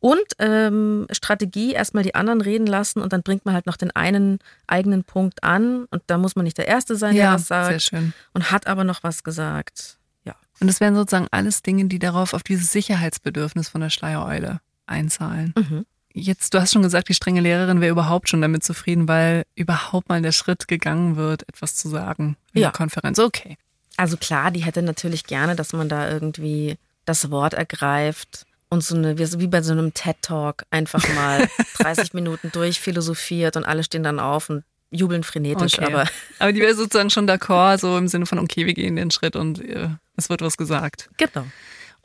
Und 0.00 0.20
ähm, 0.38 1.06
Strategie, 1.10 1.72
erstmal 1.72 2.02
die 2.04 2.14
anderen 2.14 2.40
reden 2.40 2.66
lassen 2.66 3.00
und 3.00 3.12
dann 3.12 3.22
bringt 3.22 3.44
man 3.46 3.54
halt 3.54 3.66
noch 3.66 3.76
den 3.76 3.90
einen 3.92 4.38
eigenen 4.66 5.04
Punkt 5.04 5.42
an 5.42 5.86
und 5.86 6.02
da 6.06 6.18
muss 6.18 6.36
man 6.36 6.44
nicht 6.44 6.58
der 6.58 6.68
Erste 6.68 6.96
sein, 6.96 7.14
der 7.14 7.24
Ja, 7.24 7.34
was 7.34 7.48
sehr 7.48 7.64
sagt 7.64 7.82
schön. 7.82 8.12
und 8.34 8.50
hat 8.50 8.66
aber 8.66 8.84
noch 8.84 9.02
was 9.02 9.24
gesagt. 9.24 9.98
Ja. 10.24 10.34
Und 10.60 10.68
es 10.68 10.80
wären 10.80 10.94
sozusagen 10.94 11.28
alles 11.30 11.62
Dinge, 11.62 11.86
die 11.86 11.98
darauf 11.98 12.34
auf 12.34 12.42
dieses 12.42 12.72
Sicherheitsbedürfnis 12.72 13.68
von 13.68 13.80
der 13.80 13.90
Schleiereule 13.90 14.60
einzahlen. 14.86 15.54
Mhm. 15.56 15.86
Jetzt, 16.12 16.54
du 16.54 16.60
hast 16.60 16.72
schon 16.72 16.82
gesagt, 16.82 17.08
die 17.10 17.14
strenge 17.14 17.42
Lehrerin 17.42 17.80
wäre 17.82 17.90
überhaupt 17.92 18.30
schon 18.30 18.40
damit 18.40 18.64
zufrieden, 18.64 19.06
weil 19.06 19.44
überhaupt 19.54 20.08
mal 20.08 20.22
der 20.22 20.32
Schritt 20.32 20.66
gegangen 20.66 21.16
wird, 21.16 21.46
etwas 21.48 21.74
zu 21.76 21.88
sagen 21.90 22.36
in 22.54 22.62
Ja. 22.62 22.68
der 22.68 22.72
Konferenz. 22.72 23.18
Okay. 23.18 23.58
Also 23.98 24.16
klar, 24.16 24.50
die 24.50 24.64
hätte 24.64 24.80
natürlich 24.82 25.24
gerne, 25.24 25.56
dass 25.56 25.72
man 25.74 25.88
da 25.90 26.10
irgendwie 26.10 26.76
das 27.04 27.30
Wort 27.30 27.52
ergreift 27.54 28.45
und 28.68 28.82
so 28.82 28.96
eine, 28.96 29.18
wie 29.18 29.46
bei 29.46 29.62
so 29.62 29.72
einem 29.72 29.94
TED-Talk 29.94 30.64
einfach 30.70 31.06
mal 31.14 31.48
30 31.78 32.12
Minuten 32.14 32.50
durchphilosophiert 32.52 33.56
und 33.56 33.64
alle 33.64 33.84
stehen 33.84 34.02
dann 34.02 34.18
auf 34.20 34.50
und 34.50 34.64
jubeln 34.90 35.22
frenetisch, 35.24 35.78
Okay. 35.78 35.92
aber 35.92 36.06
Aber 36.38 36.52
die 36.52 36.60
wäre 36.60 36.74
sozusagen 36.74 37.10
schon 37.10 37.28
d'accord, 37.28 37.78
so 37.78 37.96
im 37.98 38.08
Sinne 38.08 38.26
von, 38.26 38.38
okay, 38.38 38.66
wir 38.66 38.74
gehen 38.74 38.96
den 38.96 39.10
Schritt 39.10 39.36
und 39.36 39.60
äh, 39.64 39.88
es 40.16 40.28
wird 40.28 40.40
was 40.42 40.56
gesagt. 40.56 41.08
genau. 41.16 41.44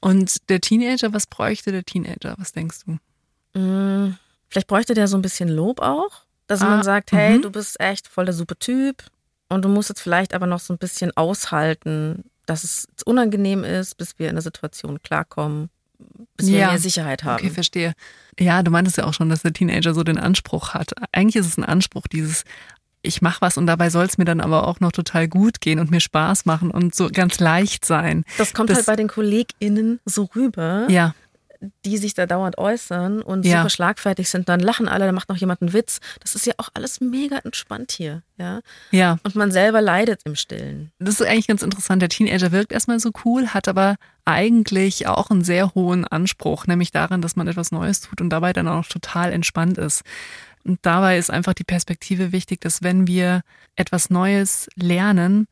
Und 0.04 0.50
der 0.50 0.60
Teenager, 0.62 1.14
was 1.14 1.28
bräuchte 1.28 1.72
der 1.72 1.84
Teenager? 1.84 2.34
Was 2.40 2.54
denkst 2.54 2.80
du? 2.88 3.60
Mm, 3.60 4.18
Vielleicht 4.50 4.68
bräuchte 4.68 4.94
der 4.96 5.08
so 5.08 5.16
ein 5.16 5.22
bisschen 5.22 5.48
Lob 5.48 5.80
auch, 5.80 6.24
dass 6.48 6.62
Ah, 6.62 6.70
man 6.70 6.84
sagt, 6.84 7.12
hey, 7.12 7.38
mhm. 7.38 7.44
du 7.44 7.52
bist 7.52 7.80
echt 7.80 8.08
voll 8.08 8.26
der 8.26 8.34
super 8.34 8.58
Typ 8.58 9.04
und 9.48 9.64
du 9.64 9.70
musst 9.70 9.90
jetzt 9.90 10.02
vielleicht 10.02 10.34
aber 10.34 10.48
noch 10.48 10.60
so 10.60 10.74
ein 10.74 10.78
bisschen 10.80 11.16
aushalten, 11.16 12.24
dass 12.48 12.64
es 12.64 12.88
unangenehm 13.06 13.64
ist, 13.64 13.96
bis 13.98 14.18
wir 14.18 14.28
in 14.30 14.36
der 14.36 14.42
Situation 14.42 15.02
klarkommen, 15.04 15.70
bis 16.38 16.48
wir 16.48 16.60
Ja. 16.60 16.68
mehr 16.70 16.80
Sicherheit 16.80 17.24
haben. 17.24 17.40
Okay, 17.44 17.50
verstehe. 17.50 17.94
Ja, 18.40 18.64
du 18.64 18.72
meintest 18.72 18.98
ja 18.98 19.06
auch 19.06 19.14
schon, 19.14 19.30
dass 19.30 19.42
der 19.42 19.54
Teenager 19.54 19.94
so 19.94 20.04
den 20.04 20.18
Anspruch 20.18 20.74
hat. 20.74 20.92
Eigentlich 21.12 21.36
ist 21.36 21.46
es 21.48 21.58
ein 21.58 21.66
Anspruch, 21.66 22.08
dieses 22.08 22.44
ich 23.04 23.24
mache 23.24 23.42
was 23.42 23.58
und 23.58 23.66
dabei 23.66 23.90
soll 23.90 24.06
es 24.06 24.20
mir 24.20 24.26
dann 24.26 24.40
aber 24.40 24.68
auch 24.68 24.80
noch 24.80 24.92
total 24.92 25.28
gut 25.28 25.60
gehen 25.60 25.80
und 25.80 25.90
mir 25.90 26.00
Spaß 26.00 26.46
machen 26.46 26.70
und 26.70 26.94
so 26.94 27.10
ganz 27.12 27.40
leicht 27.40 27.84
sein. 27.84 28.24
Das 28.38 28.54
kommt 28.54 28.70
Das- 28.70 28.78
halt 28.78 28.86
bei 28.86 28.96
den 28.96 29.08
KollegInnen 29.08 30.00
so 30.06 30.30
rüber, 30.36 30.86
Ja, 30.88 31.16
die 31.86 31.98
sich 31.98 32.14
da 32.14 32.26
dauernd 32.26 32.58
äußern 32.58 33.22
und 33.22 33.46
Ja. 33.46 33.58
super 33.60 33.70
schlagfertig 33.70 34.30
sind. 34.30 34.50
Dann 34.50 34.60
lachen 34.60 34.88
alle, 34.88 35.06
dann 35.06 35.16
macht 35.16 35.30
noch 35.30 35.38
jemand 35.38 35.62
einen 35.62 35.74
Witz. 35.74 36.00
Das 36.20 36.36
ist 36.36 36.46
ja 36.46 36.54
auch 36.58 36.70
alles 36.74 37.02
mega 37.02 37.38
entspannt 37.38 37.92
hier, 37.92 38.24
ja. 38.38 38.62
ja. 38.92 39.18
Und 39.24 39.36
man 39.36 39.52
selber 39.52 39.82
leidet 39.82 40.22
im 40.26 40.36
Stillen. 40.36 40.92
Das 41.00 41.20
ist 41.20 41.28
eigentlich 41.28 41.48
ganz 41.48 41.62
interessant. 41.62 42.02
Der 42.02 42.10
Teenager 42.10 42.52
wirkt 42.52 42.72
erstmal 42.72 43.00
so 43.00 43.12
cool, 43.26 43.50
hat 43.50 43.68
aber 43.68 43.96
eigentlich 44.26 45.08
auch 45.08 45.30
einen 45.30 45.44
sehr 45.44 45.74
hohen 45.76 46.06
Anspruch, 46.08 46.68
nämlich 46.68 46.92
daran, 46.92 47.22
dass 47.22 47.36
man 47.36 47.48
etwas 47.48 47.72
Neues 47.72 48.02
tut 48.02 48.22
und 48.22 48.30
dabei 48.30 48.54
dann 48.54 48.68
auch 48.68 48.86
total 48.88 49.32
entspannt 49.32 49.78
ist. 49.78 50.02
Und 50.64 50.80
dabei 50.84 51.18
ist 51.18 51.32
einfach 51.32 51.54
die 51.54 51.64
Perspektive 51.64 52.32
wichtig, 52.32 52.62
dass 52.62 52.84
wenn 52.84 53.08
wir 53.08 53.42
etwas 53.76 54.10
Neues 54.10 54.68
lernen, 54.76 55.48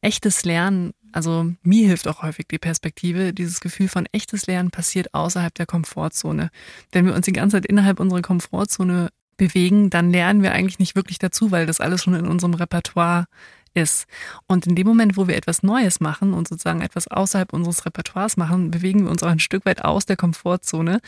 echtes 0.00 0.44
Lernen, 0.44 0.92
also 1.16 1.50
mir 1.62 1.88
hilft 1.88 2.06
auch 2.08 2.22
häufig 2.22 2.46
die 2.46 2.58
Perspektive, 2.58 3.32
dieses 3.32 3.60
Gefühl 3.60 3.88
von 3.88 4.06
echtes 4.12 4.46
Lernen 4.46 4.70
passiert 4.70 5.14
außerhalb 5.14 5.54
der 5.54 5.64
Komfortzone. 5.64 6.50
Wenn 6.92 7.06
wir 7.06 7.14
uns 7.14 7.24
die 7.24 7.32
ganze 7.32 7.56
Zeit 7.56 7.64
innerhalb 7.64 8.00
unserer 8.00 8.20
Komfortzone 8.20 9.08
bewegen, 9.38 9.88
dann 9.88 10.10
lernen 10.10 10.42
wir 10.42 10.52
eigentlich 10.52 10.78
nicht 10.78 10.94
wirklich 10.94 11.18
dazu, 11.18 11.50
weil 11.50 11.64
das 11.64 11.80
alles 11.80 12.02
schon 12.02 12.14
in 12.14 12.26
unserem 12.26 12.52
Repertoire 12.52 13.24
ist. 13.72 14.04
Und 14.46 14.66
in 14.66 14.76
dem 14.76 14.86
Moment, 14.86 15.16
wo 15.16 15.26
wir 15.26 15.36
etwas 15.36 15.62
Neues 15.62 16.00
machen 16.00 16.34
und 16.34 16.48
sozusagen 16.48 16.82
etwas 16.82 17.08
außerhalb 17.08 17.50
unseres 17.54 17.86
Repertoires 17.86 18.36
machen, 18.36 18.70
bewegen 18.70 19.04
wir 19.04 19.10
uns 19.10 19.22
auch 19.22 19.28
ein 19.28 19.38
Stück 19.38 19.64
weit 19.64 19.86
aus 19.86 20.04
der 20.04 20.16
Komfortzone. 20.16 21.00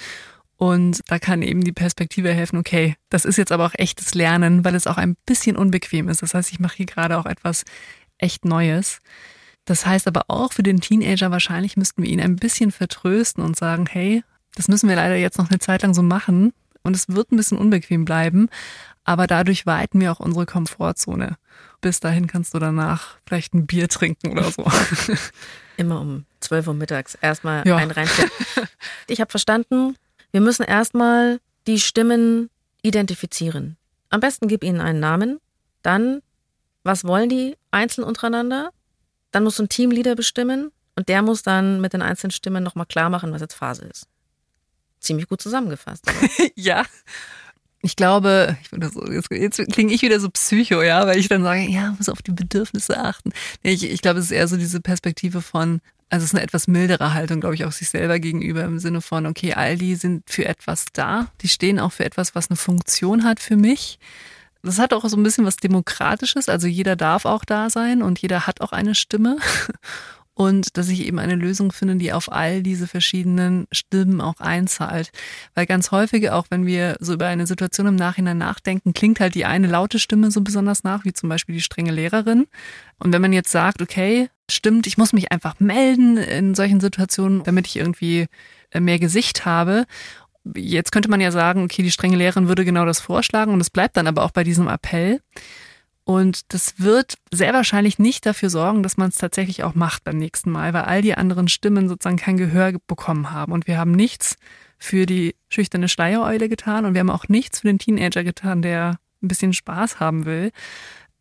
Und 0.57 1.03
da 1.09 1.19
kann 1.19 1.43
eben 1.43 1.63
die 1.63 1.73
Perspektive 1.73 2.33
helfen, 2.33 2.59
okay, 2.59 2.97
das 3.11 3.27
ist 3.27 3.37
jetzt 3.37 3.53
aber 3.53 3.67
auch 3.67 3.75
echtes 3.75 4.15
Lernen, 4.15 4.65
weil 4.65 4.75
es 4.75 4.87
auch 4.87 4.97
ein 4.97 5.17
bisschen 5.27 5.55
unbequem 5.55 6.09
ist. 6.09 6.23
Das 6.23 6.33
heißt, 6.33 6.51
ich 6.51 6.61
mache 6.61 6.79
hier 6.79 6.87
gerade 6.87 7.19
auch 7.19 7.27
etwas 7.27 7.65
echt 8.17 8.47
Neues. 8.47 9.01
Das 9.69 9.85
heißt 9.85 10.07
aber 10.07 10.25
auch 10.29 10.55
für 10.55 10.63
den 10.63 10.81
Teenager 10.81 11.31
wahrscheinlich 11.31 11.77
müssten 11.77 12.03
wir 12.03 12.09
ihn 12.09 12.23
ein 12.23 12.37
bisschen 12.37 12.71
vertrösten 12.73 13.45
und 13.45 13.55
sagen, 13.55 13.85
hey, 13.87 14.25
das 14.55 14.67
müssen 14.69 14.89
wir 14.89 14.97
leider 14.97 15.17
jetzt 15.17 15.37
noch 15.37 15.51
eine 15.51 15.59
Zeit 15.59 15.83
lang 15.83 15.93
so 15.93 16.01
machen 16.03 16.55
und 16.83 16.97
es 16.97 17.09
wird 17.09 17.31
ein 17.33 17.37
bisschen 17.37 17.59
unbequem 17.59 18.07
bleiben, 18.07 18.49
aber 19.05 19.27
dadurch 19.27 19.67
weiten 19.67 20.01
wir 20.01 20.11
auch 20.11 20.21
unsere 20.21 20.47
Komfortzone. 20.47 21.37
Bis 21.83 22.01
dahin 22.01 22.27
kannst 22.27 22.55
du 22.55 22.59
danach 22.59 23.19
vielleicht 23.27 23.53
ein 23.53 23.67
Bier 23.67 23.89
trinken 23.89 24.31
oder 24.33 24.51
so. 24.51 24.65
Immer 25.77 26.01
um 26.01 26.25
12 26.41 26.69
Uhr 26.69 26.75
mittags 26.75 27.15
erstmal 27.21 27.67
Ja. 27.69 27.77
ein 27.77 27.91
reinstellen. 27.91 28.31
Ich 29.07 29.21
habe 29.21 29.31
verstanden, 29.31 29.97
wir 30.33 30.41
müssen 30.41 30.63
erstmal 30.65 31.41
die 31.67 31.79
Stimmen 31.79 32.49
identifizieren. 32.83 33.77
Am 34.09 34.21
besten 34.21 34.49
gib 34.49 34.65
ihnen 34.65 34.81
einen 34.81 35.01
Namen, 35.01 35.41
dann, 35.83 36.21
was 36.85 37.05
wollen 37.05 37.29
die 37.29 37.55
einzeln 37.71 38.05
untereinander? 38.05 38.71
Dann 39.31 39.45
muss 39.45 39.61
ein 39.61 39.69
Teamleader 39.69 40.15
bestimmen 40.15 40.71
und 40.97 41.09
der 41.09 41.23
muss 41.23 41.43
dann 41.43 41.81
mit 41.81 41.93
den 41.93 42.03
einzelnen 42.03 42.31
Stimmen 42.31 42.63
nochmal 42.65 42.87
klar 42.87 43.11
machen, 43.11 43.33
was 43.33 43.41
jetzt 43.41 43.55
Phase 43.55 43.85
ist. 43.85 44.09
Ziemlich 45.01 45.29
gut 45.29 45.41
zusammengefasst. 45.41 46.05
ja. 46.55 46.85
Ich 47.81 47.95
glaube, 47.95 48.57
ich 48.61 48.71
bin 48.71 48.83
so, 48.91 49.07
jetzt, 49.07 49.31
jetzt 49.31 49.73
klinge 49.73 49.93
ich 49.93 50.03
wieder 50.03 50.19
so 50.19 50.29
psycho, 50.31 50.83
ja, 50.83 51.07
weil 51.07 51.19
ich 51.19 51.29
dann 51.29 51.45
sage, 51.45 51.61
ja, 51.71 51.95
muss 51.97 52.09
auf 52.09 52.23
die 52.23 52.33
Bedürfnisse 52.33 52.99
achten. 52.99 53.31
Nee, 53.63 53.73
ich, 53.73 53.89
ich 53.89 54.03
glaube, 54.03 54.19
es 54.19 54.27
ist 54.27 54.33
eher 54.33 54.49
so 54.49 54.57
diese 54.57 54.81
Perspektive 54.81 55.41
von, 55.41 55.81
also 56.11 56.25
es 56.25 56.31
ist 56.31 56.35
eine 56.35 56.43
etwas 56.43 56.67
mildere 56.67 57.15
Haltung, 57.15 57.41
glaube 57.41 57.55
ich, 57.55 57.65
auch 57.65 57.71
sich 57.71 57.89
selber 57.91 58.19
gegenüber 58.19 58.65
im 58.65 58.81
Sinne 58.81 59.01
von, 59.01 59.27
okay, 59.27 59.55
all 59.55 59.77
die 59.77 59.95
sind 59.95 60.29
für 60.29 60.47
etwas 60.47 60.87
da, 60.93 61.31
die 61.41 61.49
stehen 61.49 61.79
auch 61.79 61.93
für 61.93 62.05
etwas, 62.05 62.35
was 62.35 62.51
eine 62.51 62.57
Funktion 62.57 63.23
hat 63.23 63.39
für 63.39 63.57
mich. 63.57 64.01
Das 64.63 64.79
hat 64.79 64.93
auch 64.93 65.05
so 65.09 65.17
ein 65.17 65.23
bisschen 65.23 65.45
was 65.45 65.57
Demokratisches, 65.57 66.49
also 66.49 66.67
jeder 66.67 66.97
darf 66.97 67.25
auch 67.25 67.45
da 67.45 67.71
sein 67.71 68.03
und 68.03 68.21
jeder 68.21 68.47
hat 68.47 68.61
auch 68.61 68.73
eine 68.73 68.95
Stimme. 68.95 69.39
Und 70.39 70.77
dass 70.77 70.89
ich 70.89 71.05
eben 71.05 71.19
eine 71.19 71.35
Lösung 71.35 71.73
finde, 71.73 71.97
die 71.97 72.13
auf 72.13 72.31
all 72.31 72.63
diese 72.63 72.87
verschiedenen 72.87 73.67
Stimmen 73.73 74.21
auch 74.21 74.39
einzahlt. 74.39 75.11
Weil 75.57 75.67
ganz 75.67 75.91
häufig, 75.91 76.31
auch 76.31 76.47
wenn 76.49 76.65
wir 76.65 76.97
so 77.01 77.15
über 77.15 77.27
eine 77.27 77.49
Situation 77.49 77.89
im 77.89 77.97
Nachhinein 77.97 78.39
nachdenken, 78.39 78.95
klingt 78.95 79.19
halt 79.19 79.35
die 79.35 79.47
eine 79.47 79.67
laute 79.67 79.99
Stimme 79.99 80.31
so 80.31 80.41
besonders 80.41 80.85
nach, 80.85 81.05
wie 81.05 81.13
zum 81.13 81.29
Beispiel 81.29 81.57
die 81.57 81.61
strenge 81.61 81.91
Lehrerin. 81.91 82.47
Und 83.01 83.13
wenn 83.13 83.21
man 83.21 83.33
jetzt 83.33 83.51
sagt, 83.51 83.83
okay, 83.83 84.31
stimmt, 84.49 84.87
ich 84.87 84.97
muss 84.97 85.13
mich 85.13 85.33
einfach 85.33 85.59
melden 85.59 86.17
in 86.19 86.55
solchen 86.55 86.79
Situationen, 86.79 87.43
damit 87.43 87.67
ich 87.67 87.75
irgendwie 87.75 88.29
äh, 88.71 88.79
mehr 88.79 89.01
Gesicht 89.01 89.45
habe. 89.45 89.87
Jetzt 90.57 90.93
könnte 90.93 91.11
man 91.11 91.21
ja 91.21 91.31
sagen, 91.31 91.65
okay, 91.65 91.83
die 91.83 91.91
strenge 91.91 92.17
Lehrerin 92.17 92.49
würde 92.49 92.65
genau 92.65 92.85
das 92.85 93.01
vorschlagen 93.01 93.53
und 93.53 93.61
es 93.61 93.71
bleibt 93.71 93.97
dann 93.97 94.07
aber 94.07 94.25
auch 94.25 94.31
bei 94.31 94.45
diesem 94.45 94.69
Appell. 94.69 95.21
Und 96.05 96.55
das 96.55 96.79
wird 96.79 97.17
sehr 97.31 97.53
wahrscheinlich 97.53 97.99
nicht 97.99 98.25
dafür 98.25 98.49
sorgen, 98.49 98.83
dass 98.83 98.97
man 98.97 99.11
es 99.11 99.17
tatsächlich 99.17 99.63
auch 99.63 99.75
macht 99.75 100.05
beim 100.05 100.17
nächsten 100.17 100.51
Mal, 100.51 100.73
weil 100.73 100.85
all 100.85 101.03
die 101.03 101.15
anderen 101.15 101.49
Stimmen 101.49 101.87
sozusagen 101.87 102.17
kein 102.17 102.39
Gehör 102.39 102.73
bekommen 102.87 103.31
haben. 103.31 103.53
Und 103.53 103.67
wir 103.67 103.77
haben 103.77 103.93
nichts 103.93 104.37
für 104.79 105.05
die 105.05 105.35
schüchterne 105.51 105.89
Schleiereule 105.89 106.49
getan 106.49 106.87
und 106.87 106.95
wir 106.95 107.01
haben 107.01 107.11
auch 107.11 107.29
nichts 107.29 107.61
für 107.61 107.67
den 107.67 107.79
Teenager 107.79 108.25
getan, 108.25 108.63
der 108.63 108.99
ein 109.23 109.29
bisschen 109.29 109.53
Spaß 109.53 110.01
haben 110.01 110.25
will. 110.25 110.51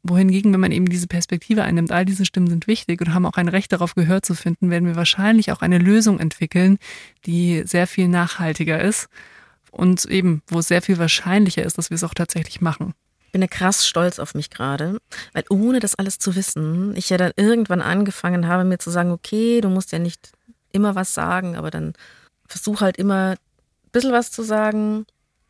Wohingegen, 0.10 0.54
wenn 0.54 0.60
man 0.60 0.72
eben 0.72 0.88
diese 0.88 1.08
Perspektive 1.08 1.64
einnimmt, 1.64 1.92
all 1.92 2.06
diese 2.06 2.26
Stimmen 2.26 2.48
sind 2.48 2.68
wichtig 2.68 3.02
und 3.02 3.14
haben 3.14 3.26
auch 3.26 3.38
ein 3.38 3.48
Recht 3.48 3.72
darauf 3.72 3.96
Gehör 3.96 4.22
zu 4.22 4.36
finden, 4.36 4.70
werden 4.70 4.88
wir 4.88 4.96
wahrscheinlich 4.96 5.52
auch 5.52 5.62
eine 5.62 5.78
Lösung 5.78 6.20
entwickeln, 6.20 6.78
die 7.26 7.64
sehr 7.66 7.88
viel 7.88 8.08
nachhaltiger 8.08 8.82
ist 8.82 9.08
und 9.72 10.06
eben, 10.06 10.42
wo 10.48 10.60
es 10.60 10.68
sehr 10.68 10.82
viel 10.82 10.98
wahrscheinlicher 10.98 11.64
ist, 11.64 11.78
dass 11.78 11.90
wir 11.90 11.96
es 11.96 12.04
auch 12.04 12.14
tatsächlich 12.14 12.62
machen. 12.62 12.94
Ich 13.28 13.32
bin 13.34 13.42
ja 13.42 13.48
krass 13.48 13.86
stolz 13.88 14.20
auf 14.20 14.36
mich 14.36 14.50
gerade, 14.50 15.00
weil 15.34 15.44
ohne 15.50 15.80
das 15.80 15.96
alles 15.96 16.18
zu 16.18 16.36
wissen, 16.36 16.96
ich 16.96 17.10
ja 17.10 17.18
dann 17.18 17.34
irgendwann 17.36 17.82
angefangen 17.82 18.48
habe, 18.48 18.64
mir 18.64 18.80
zu 18.80 18.90
sagen, 18.90 19.12
okay, 19.12 19.62
du 19.62 19.70
musst 19.70 19.92
ja 19.92 20.00
nicht 20.00 20.32
immer 20.72 20.96
was 20.96 21.14
sagen, 21.14 21.56
aber 21.56 21.70
dann 21.70 21.94
versuch 22.48 22.82
halt 22.82 22.98
immer 22.98 23.32
ein 23.32 23.92
bisschen 23.92 24.14
was 24.14 24.32
zu 24.32 24.44
sagen. 24.44 25.06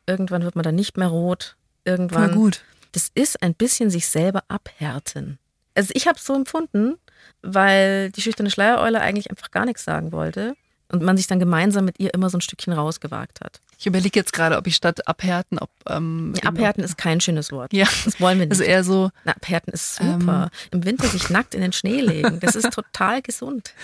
Irgendwann 0.08 0.44
wird 0.44 0.56
man 0.56 0.64
dann 0.64 0.76
nicht 0.76 0.98
mehr 0.98 1.08
rot. 1.08 1.56
Irgendwann. 1.86 2.32
Voll 2.32 2.36
gut. 2.36 2.62
Das 2.98 3.12
ist 3.14 3.44
ein 3.44 3.54
bisschen 3.54 3.92
sich 3.92 4.08
selber 4.08 4.44
abhärten. 4.48 5.38
Also 5.76 5.92
ich 5.94 6.08
habe 6.08 6.18
es 6.18 6.26
so 6.26 6.34
empfunden, 6.34 6.96
weil 7.44 8.10
die 8.10 8.22
schüchterne 8.24 8.50
Schleiereule 8.50 9.00
eigentlich 9.00 9.30
einfach 9.30 9.52
gar 9.52 9.66
nichts 9.66 9.84
sagen 9.84 10.12
wollte 10.12 10.56
und 10.92 11.04
man 11.04 11.16
sich 11.16 11.28
dann 11.28 11.40
gemeinsam 11.40 11.86
mit 11.86 12.00
ihr 12.00 12.12
immer 12.16 12.32
so 12.32 12.40
ein 12.40 12.42
Stückchen 12.42 12.74
rausgewagt 12.74 13.42
hat. 13.42 13.62
Ich 13.78 13.86
überlege 13.86 14.18
jetzt 14.20 14.34
gerade, 14.34 14.58
ob 14.58 14.66
ich 14.66 14.76
statt 14.76 15.08
abhärten, 15.08 15.60
ob 15.60 15.70
ähm, 15.88 16.34
Ja, 16.42 16.50
abhärten 16.50 16.84
ist 16.84 16.98
kein 16.98 17.22
schönes 17.22 17.52
Wort. 17.52 17.72
Ja, 17.72 17.86
Das 18.04 18.20
wollen 18.20 18.40
wir 18.40 18.46
nicht. 18.48 18.54
also 18.54 18.64
eher 18.64 18.84
so, 18.84 19.12
Na, 19.26 19.34
Abhärten 19.34 19.72
ist 19.74 19.98
super. 19.98 20.50
Im 20.72 20.84
Winter 20.84 21.06
sich 21.08 21.30
nackt 21.30 21.54
in 21.54 21.62
den 21.62 21.74
Schnee 21.74 22.02
legen, 22.02 22.40
das 22.40 22.56
ist 22.56 22.72
total 22.74 23.22
gesund. 23.22 23.76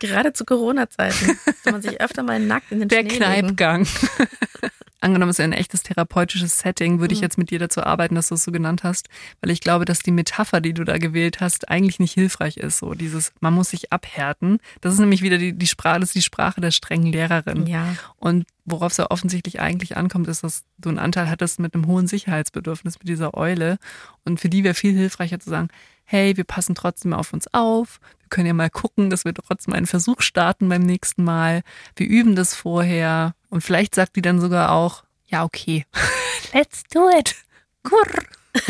Gerade 0.00 0.32
zu 0.32 0.44
Corona-Zeiten 0.44 1.38
soll 1.62 1.72
man 1.72 1.82
sich 1.82 2.00
öfter 2.00 2.22
mal 2.24 2.40
nackt 2.40 2.72
in 2.72 2.80
den 2.80 2.88
der 2.88 2.98
Schnee 3.02 3.10
legen. 3.10 3.18
Kneipgang. 3.56 3.86
Angenommen, 5.06 5.30
es 5.30 5.38
ist 5.38 5.44
ein 5.44 5.52
echtes 5.52 5.82
therapeutisches 5.84 6.58
Setting, 6.58 6.98
würde 6.98 7.14
ich 7.14 7.20
Mhm. 7.20 7.24
jetzt 7.24 7.38
mit 7.38 7.50
dir 7.50 7.60
dazu 7.60 7.82
arbeiten, 7.84 8.16
dass 8.16 8.28
du 8.28 8.34
es 8.34 8.42
so 8.42 8.50
genannt 8.50 8.82
hast, 8.82 9.08
weil 9.40 9.50
ich 9.52 9.60
glaube, 9.60 9.84
dass 9.84 10.00
die 10.00 10.10
Metapher, 10.10 10.60
die 10.60 10.74
du 10.74 10.82
da 10.82 10.98
gewählt 10.98 11.40
hast, 11.40 11.68
eigentlich 11.68 12.00
nicht 12.00 12.12
hilfreich 12.14 12.56
ist. 12.56 12.78
So 12.78 12.94
dieses, 12.94 13.32
man 13.40 13.54
muss 13.54 13.70
sich 13.70 13.92
abhärten. 13.92 14.58
Das 14.80 14.92
ist 14.92 14.98
nämlich 14.98 15.22
wieder 15.22 15.38
die, 15.38 15.52
die 15.52 15.66
Sprache, 15.68 16.00
das 16.00 16.08
ist 16.08 16.16
die 16.16 16.22
Sprache 16.22 16.60
der 16.60 16.72
strengen 16.72 17.12
Lehrerin. 17.12 17.66
Ja, 17.68 17.94
Und 18.16 18.46
worauf 18.64 18.90
es 18.90 18.98
ja 18.98 19.10
offensichtlich 19.10 19.60
eigentlich 19.60 19.96
ankommt, 19.96 20.26
ist, 20.26 20.42
dass 20.42 20.64
du 20.78 20.88
einen 20.88 20.98
Anteil 20.98 21.30
hattest 21.30 21.60
mit 21.60 21.74
einem 21.74 21.86
hohen 21.86 22.08
Sicherheitsbedürfnis 22.08 22.98
mit 22.98 23.08
dieser 23.08 23.34
Eule. 23.34 23.78
Und 24.24 24.40
für 24.40 24.48
die 24.48 24.64
wäre 24.64 24.74
viel 24.74 24.92
hilfreicher 24.96 25.38
zu 25.38 25.50
sagen, 25.50 25.68
hey, 26.06 26.36
wir 26.36 26.44
passen 26.44 26.74
trotzdem 26.74 27.12
auf 27.12 27.32
uns 27.32 27.46
auf. 27.52 28.00
Wir 28.20 28.28
können 28.30 28.46
ja 28.46 28.54
mal 28.54 28.70
gucken, 28.70 29.10
dass 29.10 29.24
wir 29.24 29.34
trotzdem 29.34 29.74
einen 29.74 29.86
Versuch 29.86 30.20
starten 30.22 30.68
beim 30.68 30.82
nächsten 30.82 31.22
Mal. 31.24 31.62
Wir 31.94 32.06
üben 32.08 32.34
das 32.34 32.54
vorher. 32.54 33.34
Und 33.50 33.60
vielleicht 33.60 33.94
sagt 33.94 34.16
die 34.16 34.22
dann 34.22 34.40
sogar 34.40 34.72
auch, 34.72 35.04
ja, 35.26 35.44
okay. 35.44 35.84
Let's 36.54 36.82
do 36.92 37.08
it. 37.10 37.34
Kurr. 37.82 38.06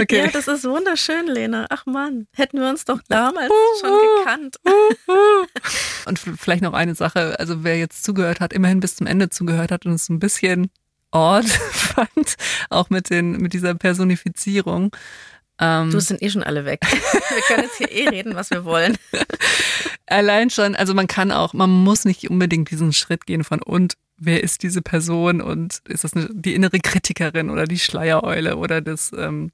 Okay. 0.00 0.18
ja, 0.18 0.26
das 0.28 0.48
ist 0.48 0.64
wunderschön, 0.64 1.26
Lena. 1.26 1.66
Ach 1.68 1.84
Mann, 1.84 2.26
hätten 2.34 2.60
wir 2.60 2.70
uns 2.70 2.84
doch 2.84 3.00
damals 3.08 3.50
schon 3.80 3.98
gekannt. 4.18 4.56
Und 6.06 6.18
f- 6.26 6.34
vielleicht 6.38 6.62
noch 6.62 6.72
eine 6.72 6.94
Sache, 6.94 7.38
also 7.38 7.62
wer 7.64 7.76
jetzt 7.76 8.04
zugehört 8.04 8.40
hat, 8.40 8.52
immerhin 8.52 8.80
bis 8.80 8.96
zum 8.96 9.06
Ende 9.06 9.28
zugehört 9.28 9.70
hat 9.70 9.84
und 9.84 9.92
es 9.92 10.08
ein 10.08 10.18
bisschen 10.20 10.70
odd 11.10 11.46
fand, 11.72 12.36
auch 12.70 12.88
mit 12.88 13.10
den, 13.10 13.32
mit 13.32 13.52
dieser 13.52 13.74
Personifizierung. 13.74 14.96
Ähm, 15.60 15.90
Du 15.90 16.00
sind 16.00 16.22
eh 16.22 16.30
schon 16.30 16.42
alle 16.42 16.64
weg. 16.64 16.80
Wir 16.82 17.42
können 17.46 17.64
jetzt 17.64 17.76
hier 17.76 17.92
eh 17.92 18.08
reden, 18.08 18.34
was 18.34 18.50
wir 18.50 18.64
wollen. 18.64 18.96
allein 20.06 20.50
schon, 20.50 20.74
also 20.74 20.94
man 20.94 21.06
kann 21.06 21.30
auch, 21.30 21.52
man 21.52 21.70
muss 21.70 22.04
nicht 22.04 22.28
unbedingt 22.28 22.70
diesen 22.70 22.92
Schritt 22.92 23.26
gehen 23.26 23.44
von 23.44 23.62
und 23.62 23.94
wer 24.16 24.42
ist 24.42 24.62
diese 24.62 24.82
Person 24.82 25.40
und 25.40 25.80
ist 25.88 26.04
das 26.04 26.14
eine, 26.14 26.28
die 26.32 26.54
innere 26.54 26.78
Kritikerin 26.78 27.50
oder 27.50 27.64
die 27.64 27.78
Schleiereule 27.78 28.56
oder 28.56 28.80
das 28.80 29.12
ähm, 29.16 29.50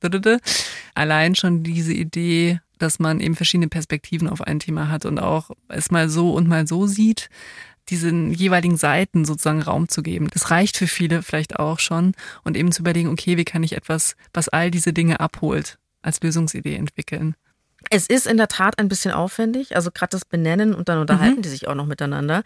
allein 0.94 1.34
schon 1.34 1.62
diese 1.62 1.92
Idee, 1.92 2.60
dass 2.78 2.98
man 2.98 3.20
eben 3.20 3.36
verschiedene 3.36 3.68
Perspektiven 3.68 4.28
auf 4.28 4.42
ein 4.42 4.58
Thema 4.58 4.88
hat 4.88 5.06
und 5.06 5.18
auch 5.18 5.50
es 5.68 5.90
mal 5.90 6.08
so 6.08 6.32
und 6.32 6.48
mal 6.48 6.66
so 6.66 6.86
sieht, 6.86 7.30
diesen 7.88 8.32
jeweiligen 8.32 8.76
Seiten 8.76 9.24
sozusagen 9.24 9.62
Raum 9.62 9.88
zu 9.88 10.02
geben. 10.02 10.28
Das 10.32 10.50
reicht 10.50 10.76
für 10.76 10.88
viele 10.88 11.22
vielleicht 11.22 11.60
auch 11.60 11.78
schon 11.78 12.14
und 12.42 12.56
eben 12.56 12.72
zu 12.72 12.82
überlegen, 12.82 13.08
okay, 13.08 13.36
wie 13.36 13.44
kann 13.44 13.62
ich 13.62 13.76
etwas, 13.76 14.16
was 14.34 14.48
all 14.48 14.72
diese 14.72 14.92
Dinge 14.92 15.20
abholt, 15.20 15.78
als 16.06 16.20
Lösungsidee 16.22 16.76
entwickeln. 16.76 17.34
Es 17.90 18.06
ist 18.06 18.26
in 18.26 18.36
der 18.36 18.48
Tat 18.48 18.78
ein 18.78 18.88
bisschen 18.88 19.12
aufwendig, 19.12 19.76
also 19.76 19.90
gerade 19.92 20.10
das 20.10 20.24
Benennen 20.24 20.74
und 20.74 20.88
dann 20.88 20.98
unterhalten 20.98 21.36
Mhm. 21.38 21.42
die 21.42 21.48
sich 21.48 21.68
auch 21.68 21.74
noch 21.74 21.86
miteinander. 21.86 22.42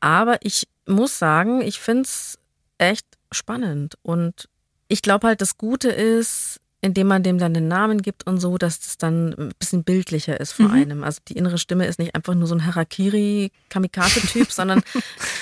Aber 0.00 0.38
ich 0.40 0.66
muss 0.86 1.18
sagen, 1.18 1.62
ich 1.62 1.80
finde 1.80 2.02
es 2.02 2.38
echt 2.78 3.06
spannend. 3.30 3.96
Und 4.02 4.48
ich 4.88 5.00
glaube 5.00 5.28
halt, 5.28 5.40
das 5.40 5.56
Gute 5.56 5.88
ist, 5.90 6.58
indem 6.84 7.06
man 7.06 7.22
dem 7.22 7.38
dann 7.38 7.54
den 7.54 7.68
Namen 7.68 8.02
gibt 8.02 8.26
und 8.26 8.38
so, 8.40 8.58
dass 8.58 8.78
es 8.80 8.98
dann 8.98 9.32
ein 9.38 9.52
bisschen 9.58 9.84
bildlicher 9.84 10.38
ist 10.40 10.52
vor 10.52 10.66
Mhm. 10.66 10.72
einem. 10.74 11.04
Also 11.04 11.20
die 11.28 11.36
innere 11.36 11.56
Stimme 11.56 11.86
ist 11.86 11.98
nicht 11.98 12.14
einfach 12.14 12.34
nur 12.34 12.46
so 12.48 12.54
ein 12.56 12.66
Harakiri-Kamikaze-Typ, 12.66 14.50
sondern 14.52 14.82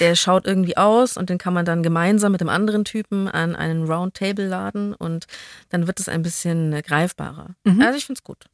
der 0.00 0.14
schaut 0.16 0.46
irgendwie 0.46 0.76
aus 0.76 1.16
und 1.16 1.30
den 1.30 1.38
kann 1.38 1.54
man 1.54 1.64
dann 1.64 1.82
gemeinsam 1.82 2.32
mit 2.32 2.40
dem 2.40 2.48
anderen 2.48 2.84
Typen 2.84 3.26
an 3.28 3.56
einen 3.56 3.84
Roundtable 3.90 4.46
laden 4.46 4.94
und 4.94 5.26
dann 5.70 5.86
wird 5.86 5.98
es 6.00 6.08
ein 6.08 6.22
bisschen 6.22 6.80
greifbarer. 6.82 7.54
Mhm. 7.64 7.80
Also 7.82 7.96
ich 7.98 8.06
finde 8.06 8.18
es 8.18 8.24
gut. 8.24 8.44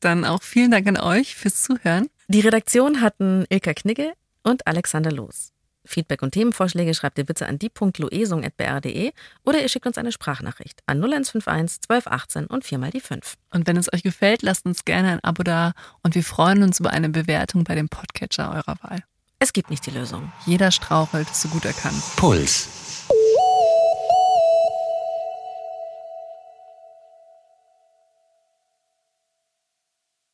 Dann 0.00 0.24
auch 0.26 0.42
vielen 0.42 0.70
Dank 0.70 0.86
an 0.86 0.98
euch 0.98 1.34
fürs 1.34 1.62
Zuhören. 1.62 2.08
Die 2.28 2.40
Redaktion 2.40 3.00
hatten 3.00 3.46
Ilka 3.48 3.72
Knigge 3.72 4.12
und 4.42 4.66
Alexander 4.66 5.10
Loos. 5.10 5.50
Feedback 5.84 6.22
und 6.22 6.32
Themenvorschläge 6.32 6.94
schreibt 6.94 7.18
ihr 7.18 7.24
bitte 7.24 7.46
an 7.46 7.58
die.loesung.br.de 7.58 9.12
oder 9.44 9.60
ihr 9.60 9.68
schickt 9.68 9.86
uns 9.86 9.98
eine 9.98 10.12
Sprachnachricht 10.12 10.80
an 10.86 10.98
0151 10.98 11.80
1218 11.88 12.46
und 12.46 12.64
viermal 12.64 12.90
die 12.90 13.00
5. 13.00 13.36
Und 13.50 13.66
wenn 13.66 13.76
es 13.76 13.92
euch 13.92 14.02
gefällt, 14.02 14.42
lasst 14.42 14.66
uns 14.66 14.84
gerne 14.84 15.12
ein 15.12 15.20
Abo 15.24 15.42
da 15.42 15.72
und 16.02 16.14
wir 16.14 16.24
freuen 16.24 16.62
uns 16.62 16.80
über 16.80 16.90
eine 16.90 17.08
Bewertung 17.08 17.64
bei 17.64 17.74
dem 17.74 17.88
Podcatcher 17.88 18.50
eurer 18.50 18.76
Wahl. 18.82 19.04
Es 19.38 19.52
gibt 19.52 19.70
nicht 19.70 19.84
die 19.86 19.90
Lösung. 19.90 20.32
Jeder 20.46 20.70
strauchelt, 20.70 21.28
so 21.34 21.48
gut 21.48 21.64
er 21.64 21.74
kann. 21.74 21.94
Puls. 22.16 22.83